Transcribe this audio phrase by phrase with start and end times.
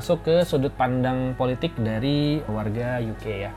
[0.00, 3.52] Masuk ke sudut pandang politik dari warga UK ya.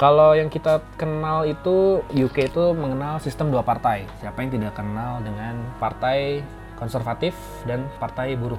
[0.00, 4.08] Kalau yang kita kenal itu UK itu mengenal sistem dua partai.
[4.24, 6.40] Siapa yang tidak kenal dengan partai
[6.80, 7.36] konservatif
[7.68, 8.56] dan partai buruh.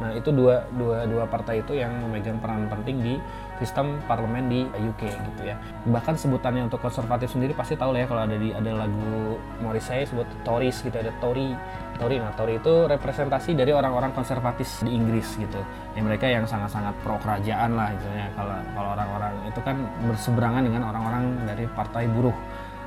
[0.00, 3.14] Nah itu dua dua dua partai itu yang memegang peran penting di
[3.62, 5.56] sistem parlemen di UK gitu ya.
[5.86, 10.06] Bahkan sebutannya untuk konservatif sendiri pasti tahu lah ya kalau ada di ada lagu Morrissey
[10.08, 11.54] sebut Tories gitu ada Tory
[11.94, 15.60] Tory nah Tory itu representasi dari orang-orang konservatif di Inggris gitu.
[15.94, 18.26] Ya mereka yang sangat-sangat pro kerajaan lah gitu ya.
[18.34, 19.76] Kalau kalau orang-orang itu kan
[20.10, 22.34] berseberangan dengan orang-orang dari partai buruh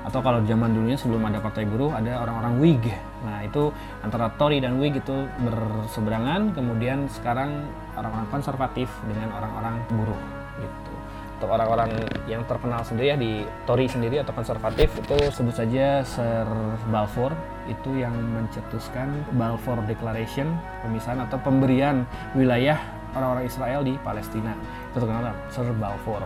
[0.08, 2.84] atau kalau zaman dulunya sebelum ada partai buruh ada orang-orang Whig.
[3.28, 7.68] Nah itu antara Tory dan Whig itu berseberangan, kemudian sekarang
[8.00, 10.94] orang-orang konservatif dengan orang-orang buruh gitu.
[11.38, 11.94] Untuk orang-orang
[12.26, 16.50] yang terkenal sendiri ya di Tory sendiri atau konservatif itu sebut saja Sir
[16.90, 17.30] Balfour.
[17.70, 20.50] Itu yang mencetuskan Balfour Declaration
[20.82, 22.82] pemisahan atau pemberian wilayah
[23.14, 24.58] orang-orang Israel di Palestina.
[24.90, 26.26] Itu terkenal Sir Balfour.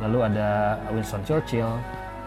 [0.00, 1.68] Lalu ada Winston Churchill,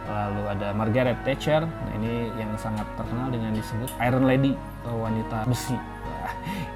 [0.05, 1.65] lalu ada Margaret Thatcher.
[1.65, 4.53] Nah ini yang sangat terkenal dengan disebut Iron Lady
[4.85, 5.77] atau wanita besi.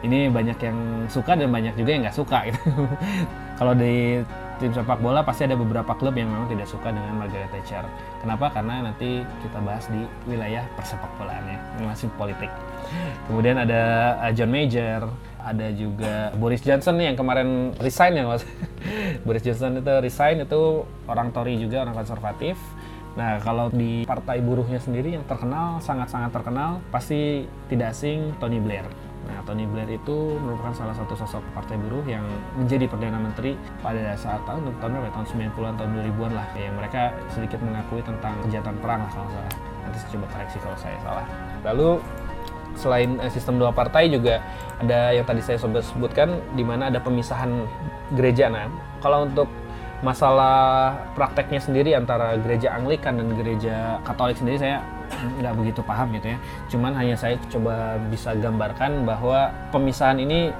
[0.04, 2.60] Ini banyak yang suka dan banyak juga yang nggak suka gitu.
[3.60, 4.20] Kalau di
[4.62, 7.86] tim sepak bola pasti ada beberapa klub yang memang tidak suka dengan Margaret Thatcher.
[8.22, 8.54] Kenapa?
[8.54, 12.52] Karena nanti kita bahas di wilayah persepak bolaannya masih politik.
[13.26, 15.10] Kemudian ada uh, John Major
[15.44, 18.48] ada juga Boris Johnson nih yang kemarin resign ya mas.
[19.28, 22.56] Boris Johnson itu resign itu orang Tory juga orang konservatif.
[23.14, 28.90] Nah, kalau di partai buruhnya sendiri yang terkenal, sangat-sangat terkenal, pasti tidak asing Tony Blair.
[29.24, 32.28] Nah, Tony Blair itu merupakan salah satu sosok partai buruh yang
[32.60, 35.16] menjadi Perdana Menteri pada saat tahun, tahun berapa?
[35.16, 36.48] Tahun 90-an, tahun 2000-an lah.
[36.60, 37.02] Yang mereka
[37.32, 39.54] sedikit mengakui tentang kejahatan perang lah kalau salah.
[39.84, 41.26] Nanti saya coba koreksi kalau saya salah.
[41.64, 41.90] Lalu
[42.74, 44.42] selain eh, sistem dua partai juga
[44.82, 47.64] ada yang tadi saya sebutkan di mana ada pemisahan
[48.18, 48.52] gereja.
[48.52, 48.68] Nah,
[49.00, 49.48] kalau untuk
[50.04, 54.84] masalah prakteknya sendiri antara gereja Anglikan dan gereja Katolik sendiri saya
[55.40, 56.38] nggak begitu paham gitu ya.
[56.70, 60.52] Cuman hanya saya coba bisa gambarkan bahwa pemisahan ini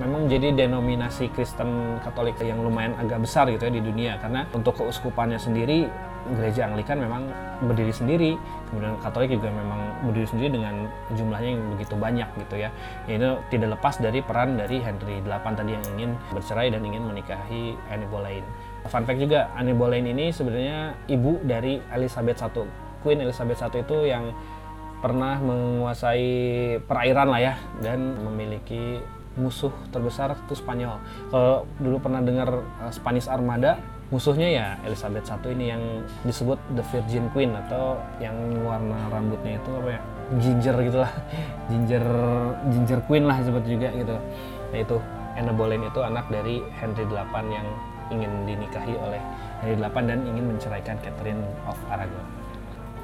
[0.00, 4.80] memang jadi denominasi Kristen Katolik yang lumayan agak besar gitu ya di dunia karena untuk
[4.80, 5.84] keuskupannya sendiri
[6.32, 7.28] gereja Anglikan memang
[7.66, 8.38] berdiri sendiri
[8.72, 12.70] kemudian Katolik juga memang berdiri sendiri dengan jumlahnya yang begitu banyak gitu ya.
[13.04, 17.76] itu tidak lepas dari peran dari Henry VIII tadi yang ingin bercerai dan ingin menikahi
[17.92, 18.46] Anne Boleyn
[18.90, 22.66] Fun fact juga, Anne Boleyn ini sebenarnya ibu dari Elizabeth I.
[23.02, 24.32] Queen Elizabeth I itu yang
[25.02, 26.30] pernah menguasai
[26.86, 29.02] perairan lah ya dan memiliki
[29.34, 31.00] musuh terbesar itu Spanyol.
[31.32, 33.80] Kalau dulu pernah dengar uh, Spanish Armada,
[34.12, 35.82] musuhnya ya Elizabeth I ini yang
[36.22, 40.00] disebut the Virgin Queen atau yang warna rambutnya itu apa ya
[40.38, 41.12] ginger gitulah,
[41.72, 42.04] ginger
[42.72, 44.16] ginger queen lah disebut juga gitu.
[44.72, 44.96] Nah itu
[45.36, 47.66] Anne Boleyn itu anak dari Henry VIII yang
[48.12, 49.20] ingin dinikahi oleh
[49.64, 52.41] Henry VIII dan ingin menceraikan Catherine of Aragon.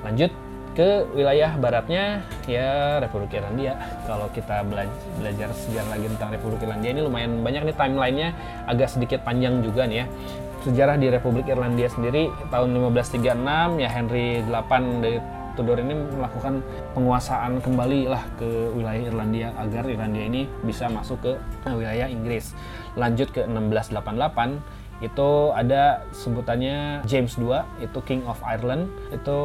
[0.06, 0.31] Lanjut
[0.78, 3.75] ke wilayah baratnya ya Republik Irlandia.
[4.06, 8.28] Kalau kita belajar, belajar sejarah lagi tentang Republik Irlandia ini lumayan banyak nih timelinenya
[8.70, 10.06] agak sedikit panjang juga nih ya.
[10.62, 15.19] Sejarah di Republik Irlandia sendiri tahun 1536 ya Henry VIII dari
[15.58, 16.62] Tudor ini melakukan
[16.94, 18.47] penguasaan kembali lah ke
[18.78, 21.32] wilayah Irlandia agar Irlandia ini bisa masuk ke
[21.66, 22.54] wilayah Inggris.
[22.94, 29.41] Lanjut ke 1688 itu ada sebutannya James II itu King of Ireland itu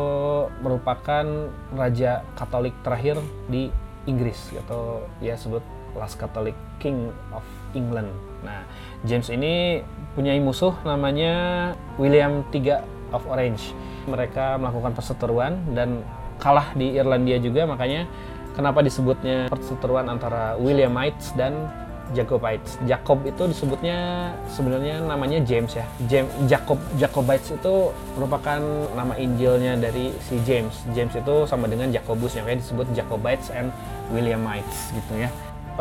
[0.65, 3.69] merupakan raja Katolik terakhir di
[4.09, 5.61] Inggris atau ya sebut
[5.93, 7.45] Last Catholic King of
[7.77, 8.09] England.
[8.41, 8.65] Nah,
[9.05, 9.85] James ini
[10.17, 12.81] punya musuh namanya William III
[13.13, 13.77] of Orange.
[14.09, 16.01] Mereka melakukan perseteruan dan
[16.41, 18.09] kalah di Irlandia juga makanya
[18.57, 21.69] kenapa disebutnya perseteruan antara Williamites dan
[22.11, 22.75] Jacobites.
[22.83, 25.87] Jacob itu disebutnya sebenarnya namanya James ya.
[26.11, 28.59] James Jacob Jacobites itu merupakan
[28.91, 30.75] nama Injilnya dari si James.
[30.91, 33.71] James itu sama dengan Jacobus yang kayak disebut Jacobites and
[34.11, 35.31] Williamites gitu ya.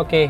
[0.00, 0.26] Oke, okay.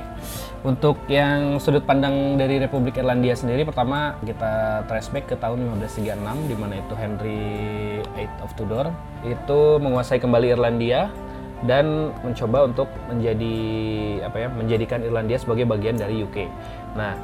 [0.67, 6.51] untuk yang sudut pandang dari Republik Irlandia sendiri, pertama kita trace back ke tahun 1536,
[6.51, 7.47] di mana itu Henry
[8.19, 8.91] VIII of Tudor
[9.23, 11.15] itu menguasai kembali Irlandia
[11.63, 13.57] dan mencoba untuk menjadi
[14.27, 16.51] apa ya menjadikan Irlandia sebagai bagian dari UK.
[16.99, 17.15] Nah,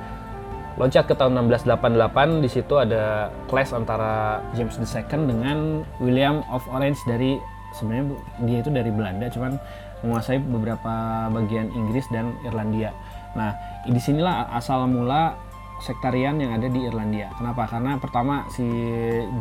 [0.79, 7.03] loncat ke tahun 1688 di situ ada clash antara James II dengan William of Orange
[7.11, 7.35] dari
[7.75, 8.05] sebenarnya
[8.47, 9.59] dia itu dari Belanda cuman
[10.07, 12.95] menguasai beberapa bagian Inggris dan Irlandia.
[13.35, 15.35] Nah, di sinilah asal mula
[15.83, 17.31] sektarian yang ada di Irlandia.
[17.39, 17.67] Kenapa?
[17.71, 18.67] Karena pertama si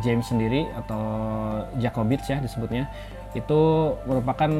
[0.02, 1.02] James sendiri atau
[1.78, 2.90] Jacobites ya disebutnya
[3.34, 3.60] itu
[4.06, 4.50] merupakan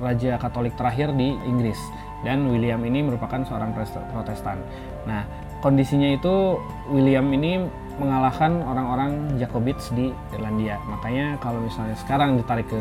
[0.00, 1.78] raja Katolik terakhir di Inggris
[2.24, 3.76] dan William ini merupakan seorang
[4.12, 4.58] Protestan.
[5.04, 5.22] Nah,
[5.60, 6.58] kondisinya itu
[6.90, 7.60] William ini
[7.96, 10.76] mengalahkan orang-orang Jacobits di Irlandia.
[10.88, 12.80] Makanya kalau misalnya sekarang ditarik ke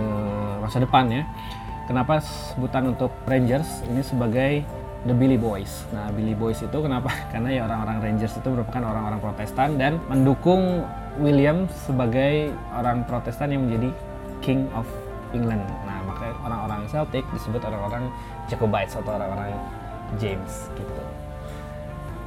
[0.60, 1.24] masa depan ya,
[1.88, 4.64] kenapa sebutan untuk Rangers ini sebagai
[5.06, 5.86] The Billy Boys.
[5.94, 7.14] Nah, Billy Boys itu kenapa?
[7.32, 10.84] Karena ya orang-orang Rangers itu merupakan orang-orang Protestan dan mendukung
[11.22, 13.90] William sebagai orang Protestan yang menjadi
[14.44, 14.90] King of
[15.32, 15.64] England.
[15.86, 15.95] Nah,
[16.46, 18.14] orang-orang Celtic disebut orang-orang
[18.46, 19.58] Jacobites atau orang-orang
[20.22, 21.02] James gitu.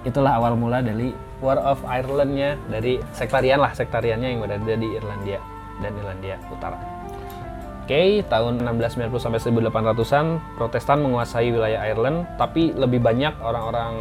[0.07, 5.39] Itulah awal mula dari War of Ireland-nya dari sektarian lah, sektariannya yang berada di Irlandia
[5.79, 6.79] dan Irlandia Utara.
[7.89, 10.27] Oke, tahun 1690 sampai 1800-an
[10.61, 13.95] Protestan menguasai wilayah Ireland, tapi lebih banyak orang-orang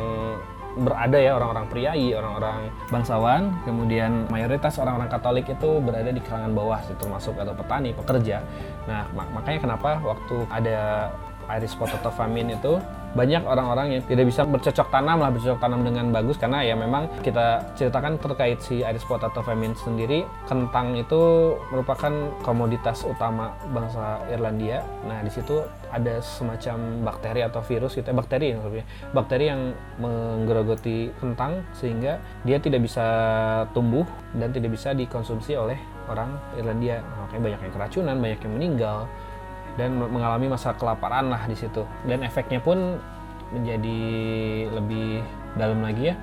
[0.77, 6.79] berada ya orang-orang priai, orang-orang bangsawan, kemudian mayoritas orang-orang Katolik itu berada di kalangan bawah,
[6.97, 8.45] termasuk atau petani, pekerja.
[8.85, 11.09] Nah, mak makanya kenapa waktu ada
[11.57, 12.77] Irish potato famine itu
[13.17, 17.09] banyak orang-orang yang tidak bisa bercocok tanam lah bercocok tanam dengan bagus karena ya memang
[17.25, 22.13] kita ceritakan terkait si Irish potato famine sendiri kentang itu merupakan
[22.45, 24.85] komoditas utama bangsa Irlandia.
[25.09, 28.85] Nah di situ ada semacam bakteri atau virus gitu ya bakteri maksudnya
[29.15, 29.61] bakteri yang
[29.97, 33.07] menggerogoti kentang sehingga dia tidak bisa
[33.73, 34.05] tumbuh
[34.37, 37.03] dan tidak bisa dikonsumsi oleh orang Irlandia.
[37.03, 38.97] Nah, makanya banyak yang keracunan, banyak yang meninggal
[39.77, 41.85] dan mengalami masa kelaparan lah di situ.
[42.03, 42.97] Dan efeknya pun
[43.53, 43.99] menjadi
[44.75, 45.23] lebih
[45.55, 46.15] dalam lagi ya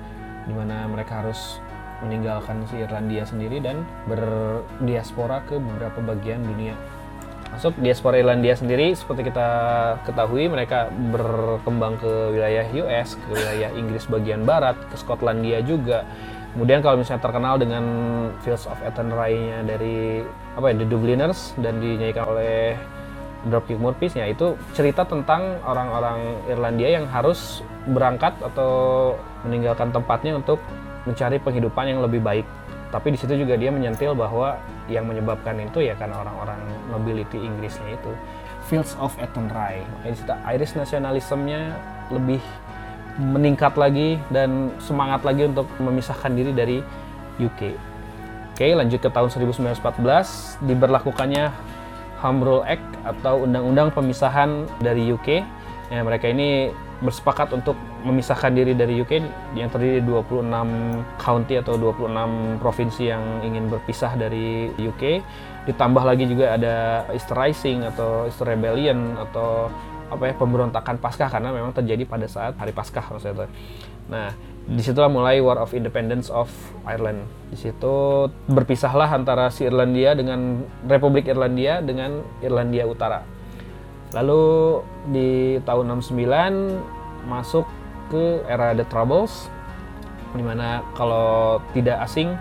[0.45, 1.57] di mana mereka harus
[2.05, 6.77] meninggalkan si Irlandia sendiri dan berdiaspora ke beberapa bagian dunia.
[7.55, 9.47] Masuk diaspora Irlandia sendiri seperti kita
[10.03, 16.03] ketahui mereka berkembang ke wilayah US ke wilayah Inggris bagian barat ke Skotlandia juga.
[16.51, 17.83] Kemudian kalau misalnya terkenal dengan
[18.43, 20.23] Fields of Athenry-nya dari
[20.55, 22.75] apa ya The Dubliners dan dinyanyikan oleh
[23.45, 29.13] Dropkick Murphys ya itu cerita tentang orang-orang Irlandia yang harus berangkat atau
[29.45, 30.57] meninggalkan tempatnya untuk
[31.05, 32.45] mencari penghidupan yang lebih baik.
[32.89, 34.57] Tapi di situ juga dia menyentil bahwa
[34.89, 36.57] yang menyebabkan itu ya kan orang-orang
[36.89, 38.11] nobility Inggrisnya itu.
[38.65, 39.85] Fields of Athenry.
[40.01, 41.77] Makanya Irish nasionalismenya
[42.09, 42.41] lebih
[43.21, 46.77] meningkat lagi dan semangat lagi untuk memisahkan diri dari
[47.37, 47.77] UK.
[48.55, 51.51] Oke, lanjut ke tahun 1914 diberlakukannya
[52.25, 55.45] Home Rule Act atau undang-undang pemisahan dari UK.
[55.93, 56.73] Ya, mereka ini
[57.05, 59.21] bersepakat untuk memisahkan diri dari UK
[59.53, 65.21] yang terdiri dari 26 county atau 26 provinsi yang ingin berpisah dari UK.
[65.69, 69.69] Ditambah lagi juga ada Easter Rising atau Easter Rebellion atau
[70.09, 73.49] apa ya pemberontakan Paskah karena memang terjadi pada saat hari Paskah maksudnya.
[74.09, 74.33] Nah,
[74.65, 76.49] di situlah mulai War of Independence of
[76.89, 77.29] Ireland.
[77.53, 83.21] Di situ berpisahlah antara si Irlandia dengan Republik Irlandia dengan Irlandia Utara.
[84.17, 84.81] Lalu
[85.13, 85.29] di
[85.61, 87.65] tahun 69 masuk
[88.09, 89.49] ke era The Troubles,
[90.33, 92.33] di mana kalau tidak asing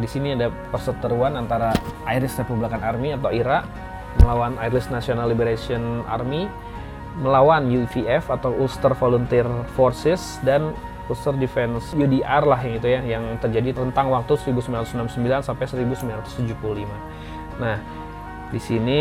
[0.00, 1.72] di sini ada perseteruan antara
[2.08, 3.64] Irish Republican Army atau IRA
[4.20, 6.48] melawan Irish National Liberation Army
[7.20, 9.44] melawan UVF atau Ulster Volunteer
[9.76, 10.72] Forces dan
[11.10, 16.86] Ulster Defense UDR lah yang itu ya yang terjadi tentang waktu 1969 sampai 1975.
[17.58, 17.76] Nah,
[18.52, 19.00] di sini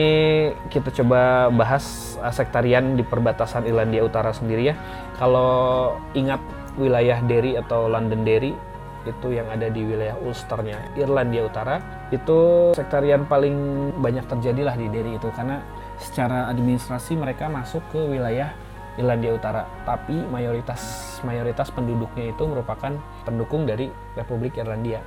[0.72, 4.76] kita coba bahas sektarian di perbatasan Irlandia Utara sendiri ya.
[5.20, 6.42] Kalau ingat
[6.80, 8.56] wilayah Derry atau London Derry
[9.02, 11.82] itu yang ada di wilayah Ulsternya Irlandia Utara
[12.14, 15.66] itu sektarian paling banyak terjadi lah di Derry itu karena
[15.98, 18.54] secara administrasi mereka masuk ke wilayah
[19.02, 20.80] Irlandia Utara, tapi mayoritas
[21.26, 22.94] mayoritas penduduknya itu merupakan
[23.26, 25.02] pendukung dari Republik Irlandia.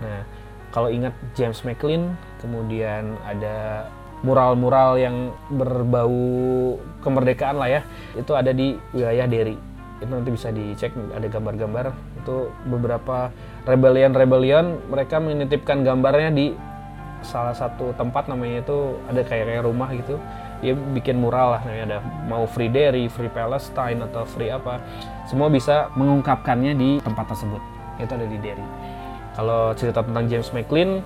[0.00, 0.24] Nah,
[0.72, 3.88] kalau ingat James McLean, kemudian ada
[4.24, 7.80] mural-mural yang berbau kemerdekaan lah ya,
[8.16, 9.56] itu ada di wilayah Derry.
[10.00, 11.92] Itu nanti bisa dicek, ada gambar-gambar.
[12.24, 13.32] Itu beberapa
[13.64, 16.46] rebellion-rebellion mereka menitipkan gambarnya di
[17.24, 20.20] salah satu tempat namanya itu ada kayak kayak rumah gitu
[20.64, 21.98] dia bikin mural lah namanya ada
[22.28, 24.80] mau free dairy, free Palestine atau free apa
[25.28, 27.60] semua bisa mengungkapkannya di tempat tersebut
[28.00, 28.66] itu ada di Derry
[29.36, 31.00] kalau cerita tentang James McLean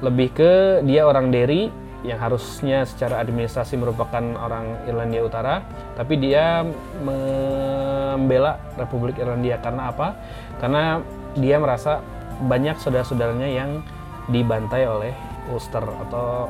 [0.00, 0.52] lebih ke
[0.86, 5.60] dia orang Derry yang harusnya secara administrasi merupakan orang Irlandia Utara
[5.98, 6.64] tapi dia
[7.04, 10.16] membela Republik Irlandia karena apa?
[10.56, 11.04] karena
[11.36, 12.00] dia merasa
[12.40, 13.84] banyak saudara-saudaranya yang
[14.32, 15.12] dibantai oleh
[15.52, 16.48] Ulster atau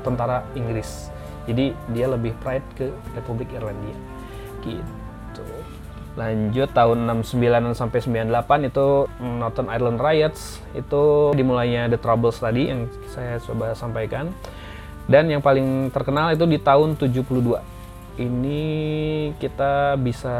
[0.00, 1.10] tentara Inggris.
[1.46, 3.96] Jadi dia lebih pride ke Republik Irlandia.
[4.60, 5.46] Gitu.
[6.16, 12.88] Lanjut tahun 69 sampai 98 itu Northern Ireland Riots itu dimulainya The Troubles tadi yang
[13.12, 14.32] saya coba sampaikan.
[15.06, 17.62] Dan yang paling terkenal itu di tahun 72.
[18.16, 18.62] ini
[19.36, 20.36] kita bisa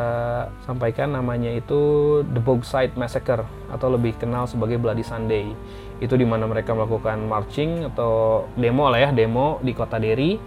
[0.64, 1.80] sampaikan namanya itu
[2.24, 5.52] The Bogside Massacre atau lebih kenal sebagai Bloody Sunday.
[6.00, 10.40] Itu di mana mereka melakukan marching atau demo lah ya, demo di kota Derry.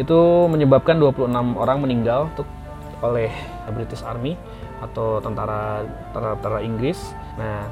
[0.00, 2.48] Itu menyebabkan 26 orang meninggal tuh
[3.02, 3.28] oleh
[3.74, 4.38] British Army
[4.80, 5.82] atau tentara
[6.14, 7.12] tentara Inggris.
[7.36, 7.66] Nah,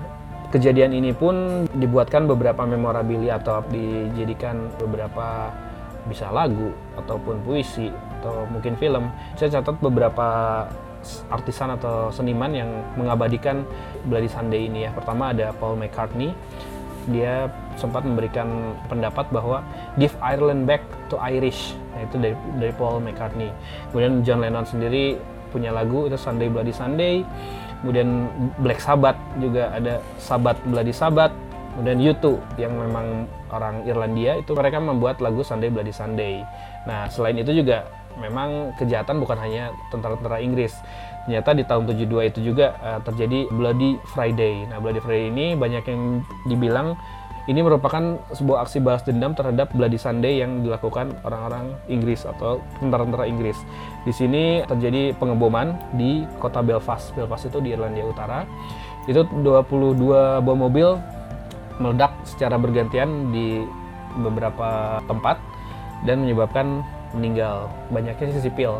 [0.50, 5.54] kejadian ini pun dibuatkan beberapa memorabilia atau dijadikan beberapa
[6.08, 7.88] bisa lagu ataupun puisi
[8.20, 9.08] atau mungkin film.
[9.38, 10.28] Saya catat beberapa
[11.32, 13.64] artisan atau seniman yang mengabadikan
[14.04, 14.90] Bloody Sunday ini ya.
[14.92, 16.36] Pertama ada Paul McCartney.
[17.08, 17.48] Dia
[17.80, 19.64] sempat memberikan pendapat bahwa
[19.96, 21.72] give Ireland back to Irish.
[21.96, 23.48] Nah, itu dari dari Paul McCartney.
[23.90, 25.16] Kemudian John Lennon sendiri
[25.48, 27.24] punya lagu itu Sunday Bloody Sunday.
[27.80, 28.28] Kemudian
[28.60, 31.32] Black Sabbath juga ada Sabbath Bloody Sabbath.
[31.74, 36.44] Kemudian U2 yang memang orang Irlandia itu mereka membuat lagu Sunday Bloody Sunday.
[36.84, 40.74] Nah, selain itu juga memang kejahatan bukan hanya tentara-tentara Inggris.
[41.24, 44.66] Ternyata di tahun 72 itu juga uh, terjadi Bloody Friday.
[44.66, 46.02] Nah, Bloody Friday ini banyak yang
[46.48, 46.98] dibilang
[47.50, 53.26] ini merupakan sebuah aksi balas dendam terhadap Bloody Sunday yang dilakukan orang-orang Inggris atau tentara-tentara
[53.26, 53.58] Inggris.
[54.06, 57.10] Di sini terjadi pengeboman di kota Belfast.
[57.18, 58.46] Belfast itu di Irlandia Utara.
[59.10, 60.94] Itu 22 bom mobil
[61.82, 63.66] meledak secara bergantian di
[64.22, 65.42] beberapa tempat
[66.06, 66.86] dan menyebabkan
[67.18, 68.78] meninggal banyaknya sih sipil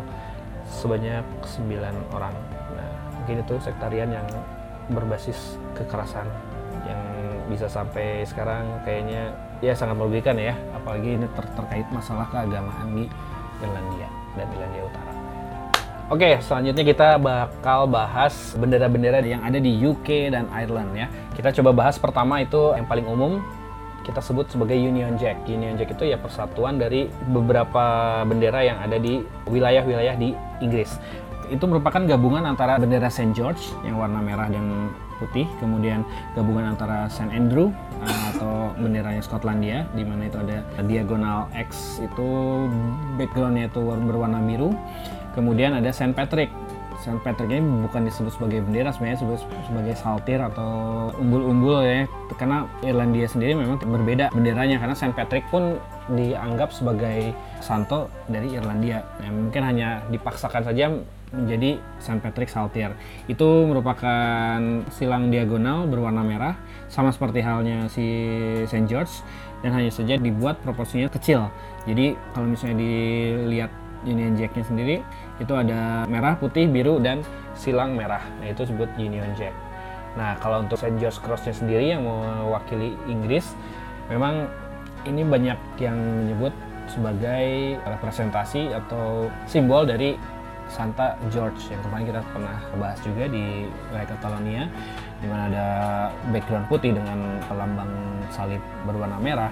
[0.71, 2.31] sebanyak 9 orang
[2.71, 4.27] nah mungkin itu sektarian yang
[4.91, 6.27] berbasis kekerasan
[6.87, 7.01] yang
[7.51, 13.05] bisa sampai sekarang kayaknya ya sangat merugikan ya apalagi ini ter terkait masalah keagamaan di
[13.59, 15.11] Irlandia dan Irlandia Utara
[16.11, 21.07] Oke, selanjutnya kita bakal bahas bendera-bendera yang ada di UK dan Ireland ya.
[21.31, 23.39] Kita coba bahas pertama itu yang paling umum
[24.03, 25.47] kita sebut sebagai Union Jack.
[25.47, 30.99] Union Jack itu ya persatuan dari beberapa bendera yang ada di wilayah-wilayah di Inggris.
[31.47, 33.31] Itu merupakan gabungan antara bendera St.
[33.31, 34.91] George yang warna merah dan
[35.21, 36.01] putih, kemudian
[36.33, 37.29] gabungan antara St.
[37.29, 37.69] Andrew
[38.01, 42.27] uh, atau benderanya Skotlandia, di mana itu ada diagonal X itu
[43.21, 44.73] backgroundnya itu berwarna biru,
[45.37, 46.17] kemudian ada St.
[46.17, 46.49] Patrick
[47.01, 47.17] St.
[47.25, 50.69] Patrick ini bukan disebut sebagai bendera sebenarnya disebut sebagai saltir atau
[51.17, 52.05] umbul-umbul ya
[52.37, 55.17] karena Irlandia sendiri memang berbeda benderanya karena St.
[55.17, 55.81] Patrick pun
[56.13, 60.93] dianggap sebagai santo dari Irlandia nah, mungkin hanya dipaksakan saja
[61.31, 62.19] menjadi St.
[62.19, 62.91] Patrick Saltir
[63.31, 64.59] itu merupakan
[64.91, 66.55] silang diagonal berwarna merah
[66.91, 68.05] sama seperti halnya si
[68.67, 68.87] St.
[68.87, 69.23] George
[69.63, 71.47] dan hanya saja dibuat proporsinya kecil
[71.87, 73.71] jadi kalau misalnya dilihat
[74.05, 74.97] Union Jack-nya sendiri
[75.37, 77.21] itu ada merah, putih, biru, dan
[77.53, 78.21] silang merah.
[78.41, 79.53] Nah itu disebut Union Jack.
[80.17, 80.97] Nah kalau untuk St.
[80.97, 83.53] George Cross-nya sendiri yang mewakili Inggris,
[84.09, 84.49] memang
[85.05, 86.53] ini banyak yang menyebut
[86.89, 90.17] sebagai representasi atau simbol dari
[90.71, 94.63] Santa George yang kemarin kita pernah bahas juga di wilayah Catalonia
[95.19, 95.67] di mana ada
[96.31, 97.91] background putih dengan lambang
[98.31, 99.51] salib berwarna merah.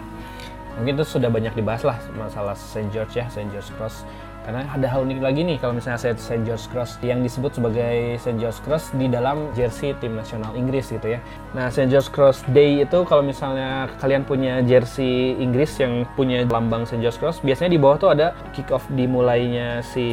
[0.79, 2.87] Mungkin itu sudah banyak dibahas lah masalah St.
[2.95, 3.51] George ya, St.
[3.51, 4.07] George Cross
[4.47, 6.41] karena ada hal unik lagi nih kalau misalnya saya St.
[6.47, 8.39] George Cross yang disebut sebagai St.
[8.39, 11.19] George Cross di dalam jersey tim nasional Inggris gitu ya.
[11.53, 11.91] Nah, St.
[11.91, 17.03] George Cross Day itu kalau misalnya kalian punya jersey Inggris yang punya lambang St.
[17.03, 20.07] George Cross, biasanya di bawah tuh ada kick off dimulainya si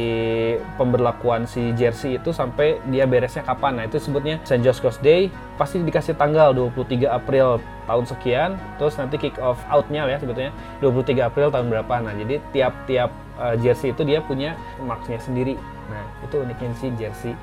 [0.75, 3.81] pemberlakuan si jersey itu sampai dia beresnya kapan.
[3.81, 4.61] Nah, itu sebutnya St.
[4.61, 5.33] George Cross Day.
[5.57, 7.57] Pasti dikasih tanggal 23 April
[7.89, 10.53] tahun sekian, terus nanti kick off outnya ya sebetulnya
[10.83, 11.93] 23 April tahun berapa.
[12.05, 15.55] Nah, jadi tiap-tiap uh, jersey itu dia punya marksnya sendiri.
[15.87, 17.33] Nah, itu uniknya sih jersey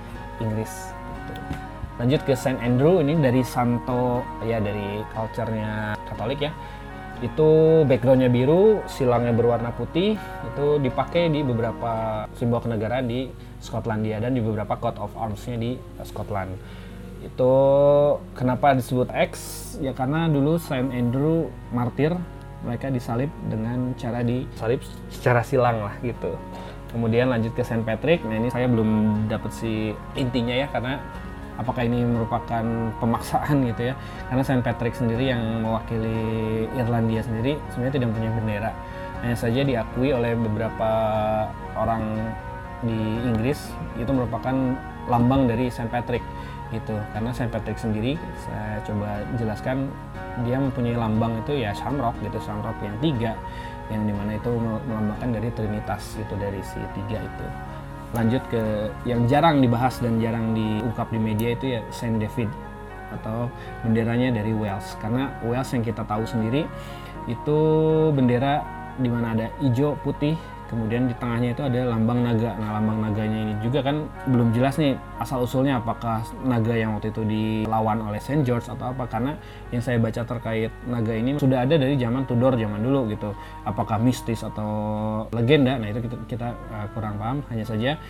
[0.42, 0.92] Inggris.
[1.94, 6.52] Lanjut ke Saint Andrew ini dari Santo ya dari culture-nya Katolik ya.
[7.22, 13.30] Itu backgroundnya biru, silangnya berwarna putih, itu dipakai di beberapa simbol kenegaraan di
[13.62, 16.52] Skotlandia dan di beberapa coat of arms-nya di Scotland.
[17.24, 17.54] Itu
[18.36, 19.32] kenapa disebut X?
[19.80, 22.12] Ya karena dulu Saint Andrew martir
[22.64, 24.80] mereka disalib dengan cara disalib
[25.12, 26.34] secara silang lah gitu.
[26.90, 28.24] Kemudian lanjut ke Saint Patrick.
[28.24, 30.98] Nah ini saya belum dapat si intinya ya karena
[31.60, 32.64] apakah ini merupakan
[32.98, 33.94] pemaksaan gitu ya?
[34.30, 38.72] Karena Saint Patrick sendiri yang mewakili Irlandia sendiri sebenarnya tidak punya bendera.
[39.22, 40.90] Hanya saja diakui oleh beberapa
[41.78, 42.02] orang
[42.84, 44.52] di Inggris itu merupakan
[45.08, 46.20] lambang dari Saint Patrick
[46.72, 46.96] gitu.
[47.12, 49.90] Karena Saint Patrick sendiri saya coba jelaskan
[50.42, 53.32] dia mempunyai lambang itu ya shamrock gitu shamrock yang tiga
[53.92, 54.50] yang di mana itu
[54.88, 57.46] melambangkan dari trinitas itu dari si tiga itu.
[58.14, 62.48] Lanjut ke yang jarang dibahas dan jarang diungkap di media itu ya Saint David
[63.20, 63.50] atau
[63.82, 64.96] benderanya dari Wales.
[65.02, 66.64] Karena Wales yang kita tahu sendiri
[67.28, 67.58] itu
[68.14, 68.62] bendera
[69.00, 72.56] di mana ada hijau putih kemudian di tengahnya itu ada lambang naga.
[72.56, 77.12] Nah, lambang naganya ini juga kan belum jelas nih asal usulnya apakah naga yang waktu
[77.12, 79.36] itu dilawan oleh Saint George atau apa karena
[79.70, 83.30] yang saya baca terkait naga ini sudah ada dari zaman Tudor zaman dulu gitu.
[83.68, 84.70] Apakah mistis atau
[85.30, 85.76] legenda?
[85.76, 87.38] Nah, itu kita, kita uh, kurang paham.
[87.52, 88.00] Hanya saja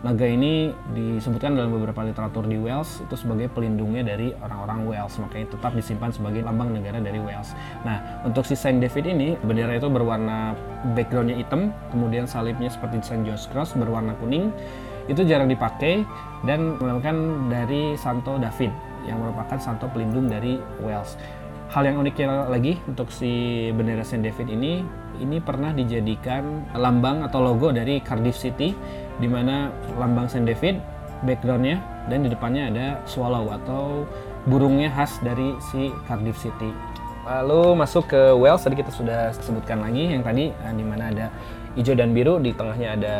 [0.00, 5.52] Naga ini disebutkan dalam beberapa literatur di Wales itu sebagai pelindungnya dari orang-orang Wales, makanya
[5.52, 7.52] tetap disimpan sebagai lambang negara dari Wales.
[7.84, 10.56] Nah, untuk si Saint David ini, bendera itu berwarna
[10.96, 14.48] backgroundnya hitam, kemudian salibnya seperti Saint George Cross berwarna kuning,
[15.04, 16.00] itu jarang dipakai
[16.48, 18.72] dan melakukan dari Santo David
[19.04, 21.20] yang merupakan santo pelindung dari Wales.
[21.76, 24.80] Hal yang uniknya lagi untuk si bendera Saint David ini,
[25.20, 28.72] ini pernah dijadikan lambang atau logo dari Cardiff City
[29.20, 29.68] di mana
[30.00, 30.80] lambang Saint David
[31.22, 34.08] backgroundnya dan di depannya ada swallow atau
[34.48, 36.72] burungnya khas dari si Cardiff City.
[37.28, 41.26] Lalu masuk ke Wales tadi kita sudah sebutkan lagi yang tadi eh, di mana ada
[41.76, 43.16] hijau dan biru di tengahnya ada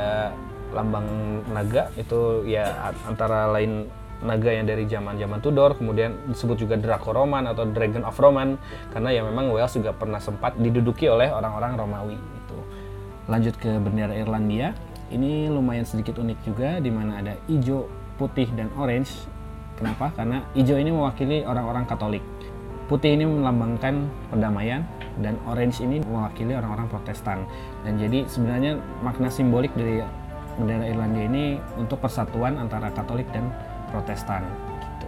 [0.72, 1.06] lambang
[1.50, 3.86] naga itu ya antara lain
[4.20, 8.60] naga yang dari zaman-zaman Tudor, kemudian disebut juga Draco Roman atau Dragon of Roman
[8.92, 12.58] karena ya memang Wales juga pernah sempat diduduki oleh orang-orang Romawi itu.
[13.28, 14.76] Lanjut ke bendera Irlandia
[15.10, 19.10] ini lumayan sedikit unik juga di mana ada hijau, putih dan orange.
[19.74, 20.12] Kenapa?
[20.12, 22.22] Karena hijau ini mewakili orang-orang Katolik.
[22.86, 24.82] Putih ini melambangkan perdamaian
[25.18, 27.48] dan orange ini mewakili orang-orang Protestan.
[27.82, 30.04] Dan jadi sebenarnya makna simbolik dari
[30.58, 31.44] bendera Irlandia ini
[31.80, 33.48] untuk persatuan antara Katolik dan
[33.90, 34.46] Protestan.
[34.96, 35.06] Gitu.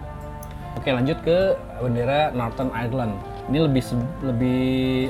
[0.79, 3.15] Oke, lanjut ke bendera Northern Ireland
[3.51, 3.83] ini lebih
[4.23, 4.63] lebih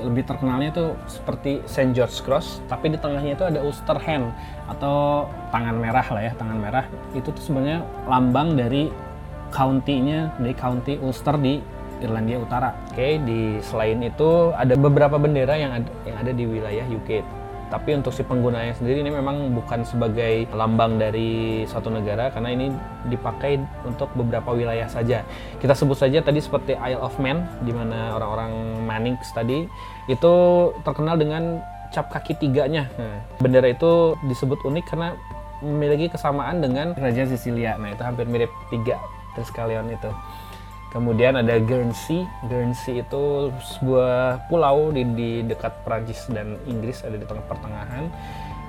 [0.09, 4.33] lebih terkenalnya itu seperti Saint George Cross tapi di tengahnya itu ada Ulster Hand
[4.65, 8.89] atau tangan merah lah ya tangan merah itu tuh sebenarnya lambang dari
[9.53, 11.61] county-nya dari county Ulster di
[12.01, 12.75] Irlandia Utara.
[12.91, 17.23] Oke, di selain itu ada beberapa bendera yang ada yang ada di wilayah UK
[17.73, 22.69] tapi untuk si penggunanya sendiri ini memang bukan sebagai lambang dari suatu negara karena ini
[23.09, 25.25] dipakai untuk beberapa wilayah saja.
[25.57, 29.65] Kita sebut saja tadi seperti Isle of Man di mana orang-orang Manix tadi
[30.05, 30.33] itu
[30.85, 32.85] terkenal dengan cap kaki tiganya.
[32.93, 35.17] Nah, bendera itu disebut unik karena
[35.65, 37.81] memiliki kesamaan dengan Kerajaan Sisilia.
[37.81, 39.01] Nah, itu hampir mirip tiga
[39.33, 40.13] Triskelion itu.
[40.93, 42.21] Kemudian ada Guernsey.
[42.45, 43.49] Guernsey itu
[43.81, 48.13] sebuah pulau di, di dekat Prancis dan Inggris, ada di tengah pertengahan.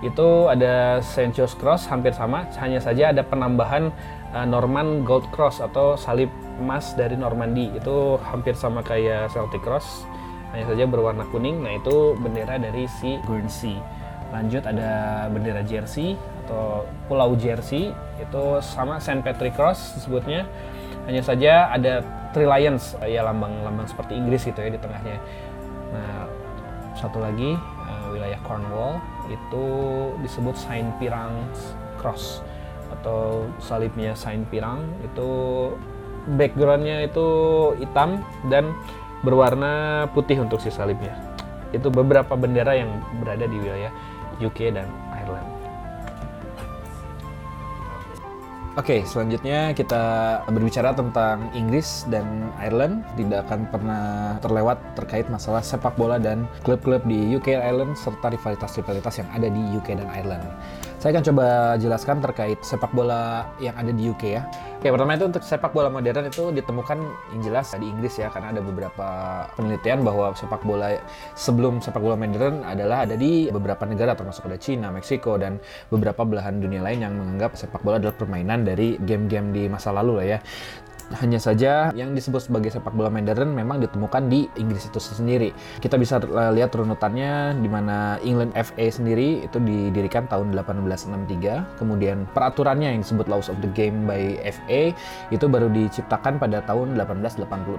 [0.00, 3.92] Itu ada Saint George Cross, hampir sama, hanya saja ada penambahan
[4.32, 7.68] uh, Norman Gold Cross atau salib emas dari Normandy.
[7.76, 10.08] Itu hampir sama kayak Celtic Cross,
[10.56, 11.60] hanya saja berwarna kuning.
[11.60, 13.76] Nah itu bendera dari si Guernsey.
[14.32, 20.48] Lanjut ada bendera Jersey atau Pulau Jersey, itu sama Saint Patrick Cross disebutnya
[21.04, 22.00] hanya saja ada
[22.34, 25.22] Three Lions, ya lambang-lambang seperti Inggris gitu ya di tengahnya.
[25.94, 26.26] Nah,
[26.98, 27.54] satu lagi
[27.86, 28.98] uh, wilayah Cornwall
[29.30, 29.66] itu
[30.24, 31.46] disebut Saint Pirang
[32.00, 32.42] Cross
[32.90, 35.30] atau salibnya Saint Pirang itu
[36.34, 37.28] backgroundnya itu
[37.78, 38.72] hitam dan
[39.22, 41.14] berwarna putih untuk si salibnya.
[41.70, 42.90] Itu beberapa bendera yang
[43.22, 43.92] berada di wilayah
[44.42, 44.86] UK dan
[48.74, 50.02] Oke, okay, selanjutnya kita
[50.50, 52.26] berbicara tentang Inggris dan
[52.58, 53.06] Ireland.
[53.14, 58.34] Tidak akan pernah terlewat terkait masalah sepak bola dan klub-klub di UK dan Ireland serta
[58.34, 60.42] rivalitas-rivalitas yang ada di UK dan Ireland.
[60.98, 61.46] Saya akan coba
[61.78, 64.42] jelaskan terkait sepak bola yang ada di UK ya.
[64.84, 66.98] Oke, pertama itu untuk sepak bola modern itu ditemukan
[67.32, 69.08] yang jelas di Inggris ya, karena ada beberapa
[69.56, 71.00] penelitian bahwa sepak bola
[71.32, 75.56] sebelum sepak bola modern adalah ada di beberapa negara termasuk ada Cina, Meksiko dan
[75.88, 80.20] beberapa belahan dunia lain yang menganggap sepak bola adalah permainan dari game-game di masa lalu
[80.20, 80.38] lah ya.
[81.14, 85.54] Hanya saja yang disebut sebagai sepak bola modern memang ditemukan di Inggris itu sendiri.
[85.78, 86.18] Kita bisa
[86.50, 91.78] lihat runutannya di mana England FA sendiri itu didirikan tahun 1863.
[91.78, 94.90] Kemudian peraturannya yang disebut Laws of the Game by FA
[95.30, 97.78] itu baru diciptakan pada tahun 1886.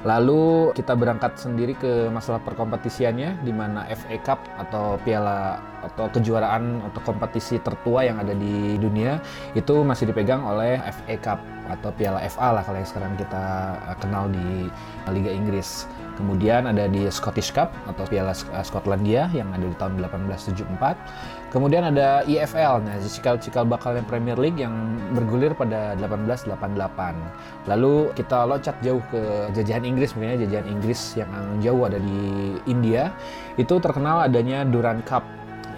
[0.00, 6.80] Lalu kita berangkat sendiri ke masalah perkompetisiannya di mana FA Cup atau piala atau kejuaraan
[6.92, 9.20] atau kompetisi tertua yang ada di dunia
[9.56, 13.44] itu masih dipegang oleh FA Cup atau piala FA lah kalau yang sekarang kita
[13.92, 14.72] eh, kenal di
[15.12, 15.84] Liga Inggris.
[16.16, 21.39] Kemudian ada di Scottish Cup atau Piala eh, Skotlandia yang ada di tahun 1874.
[21.50, 24.70] Kemudian ada EFL, nah cikal-cikal bakalnya Premier League yang
[25.10, 27.66] bergulir pada 1888.
[27.66, 33.10] Lalu kita loncat jauh ke jajahan Inggris, mungkin jajahan Inggris yang jauh ada di India.
[33.58, 35.26] Itu terkenal adanya Durand Cup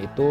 [0.00, 0.28] itu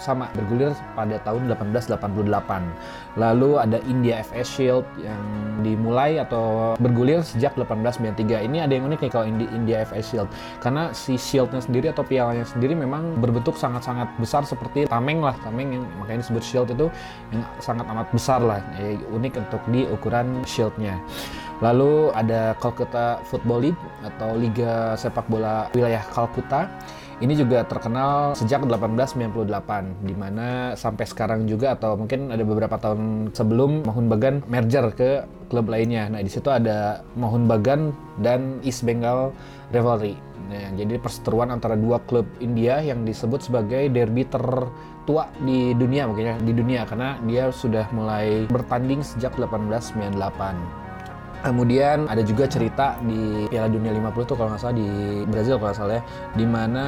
[0.00, 3.20] sama bergulir pada tahun 1888.
[3.20, 5.22] Lalu ada India FA Shield yang
[5.62, 8.46] dimulai atau bergulir sejak 1893.
[8.46, 10.28] Ini ada yang unik nih kalau India FA Shield
[10.60, 15.80] karena si shieldnya sendiri atau pialanya sendiri memang berbentuk sangat-sangat besar seperti tameng lah, tameng
[15.80, 16.86] yang makanya disebut shield itu
[17.34, 20.96] yang sangat amat besar lah, ya, unik untuk di ukuran shieldnya.
[21.64, 26.68] Lalu ada Calcutta Football League atau Liga Sepak Bola Wilayah Calcutta.
[27.16, 33.32] Ini juga terkenal sejak 1898, di mana sampai sekarang juga atau mungkin ada beberapa tahun
[33.32, 36.12] sebelum Mohun Bagan merger ke klub lainnya.
[36.12, 39.32] Nah, di situ ada Mohun Bagan dan East Bengal
[39.72, 40.12] Rivalry.
[40.52, 46.24] Nah, jadi perseteruan antara dua klub India yang disebut sebagai derby tertua di dunia mungkin
[46.30, 50.85] ya, di dunia karena dia sudah mulai bertanding sejak 1898.
[51.46, 54.90] Kemudian ada juga cerita di Piala Dunia 50 tuh kalau nggak salah di
[55.30, 56.02] Brazil kalau nggak salah ya,
[56.34, 56.84] di mana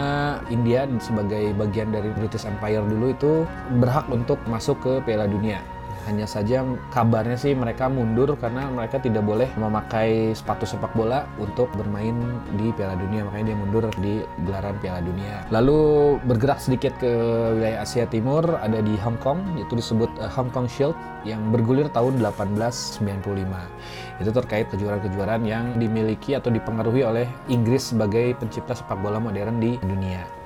[0.51, 3.33] India sebagai bagian dari British Empire dulu itu
[3.79, 5.63] berhak untuk masuk ke Piala Dunia.
[6.09, 11.69] Hanya saja kabarnya sih mereka mundur karena mereka tidak boleh memakai sepatu sepak bola untuk
[11.77, 12.17] bermain
[12.57, 13.29] di Piala Dunia.
[13.29, 15.45] Makanya dia mundur di gelaran Piala Dunia.
[15.53, 17.13] Lalu bergerak sedikit ke
[17.61, 20.97] wilayah Asia Timur, ada di Hong Kong, itu disebut uh, Hong Kong Shield
[21.29, 24.08] yang bergulir tahun 1895.
[24.19, 29.79] Itu terkait kejuaraan-kejuaraan yang dimiliki atau dipengaruhi oleh Inggris sebagai pencipta sepak bola modern di
[29.83, 30.39] dunia.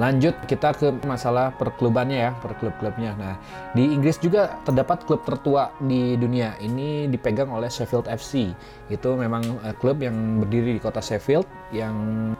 [0.00, 3.12] Lanjut kita ke masalah perklubannya ya, per klub-klubnya.
[3.12, 3.36] Nah,
[3.76, 6.56] di Inggris juga terdapat klub tertua di dunia.
[6.64, 8.56] Ini dipegang oleh Sheffield FC.
[8.88, 11.44] Itu memang uh, klub yang berdiri di kota Sheffield
[11.76, 11.92] yang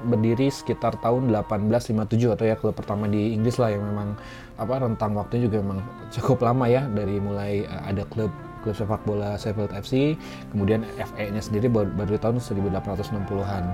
[0.09, 4.17] berdiri sekitar tahun 1857 atau ya klub pertama di Inggris lah yang memang
[4.57, 9.03] apa rentang waktunya juga memang cukup lama ya dari mulai uh, ada klub klub sepak
[9.05, 10.15] bola Sheffield FC,
[10.55, 13.65] kemudian FA-nya sendiri baru, baru di tahun 1860-an.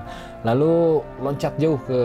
[0.43, 0.73] Lalu
[1.21, 1.99] loncat jauh ke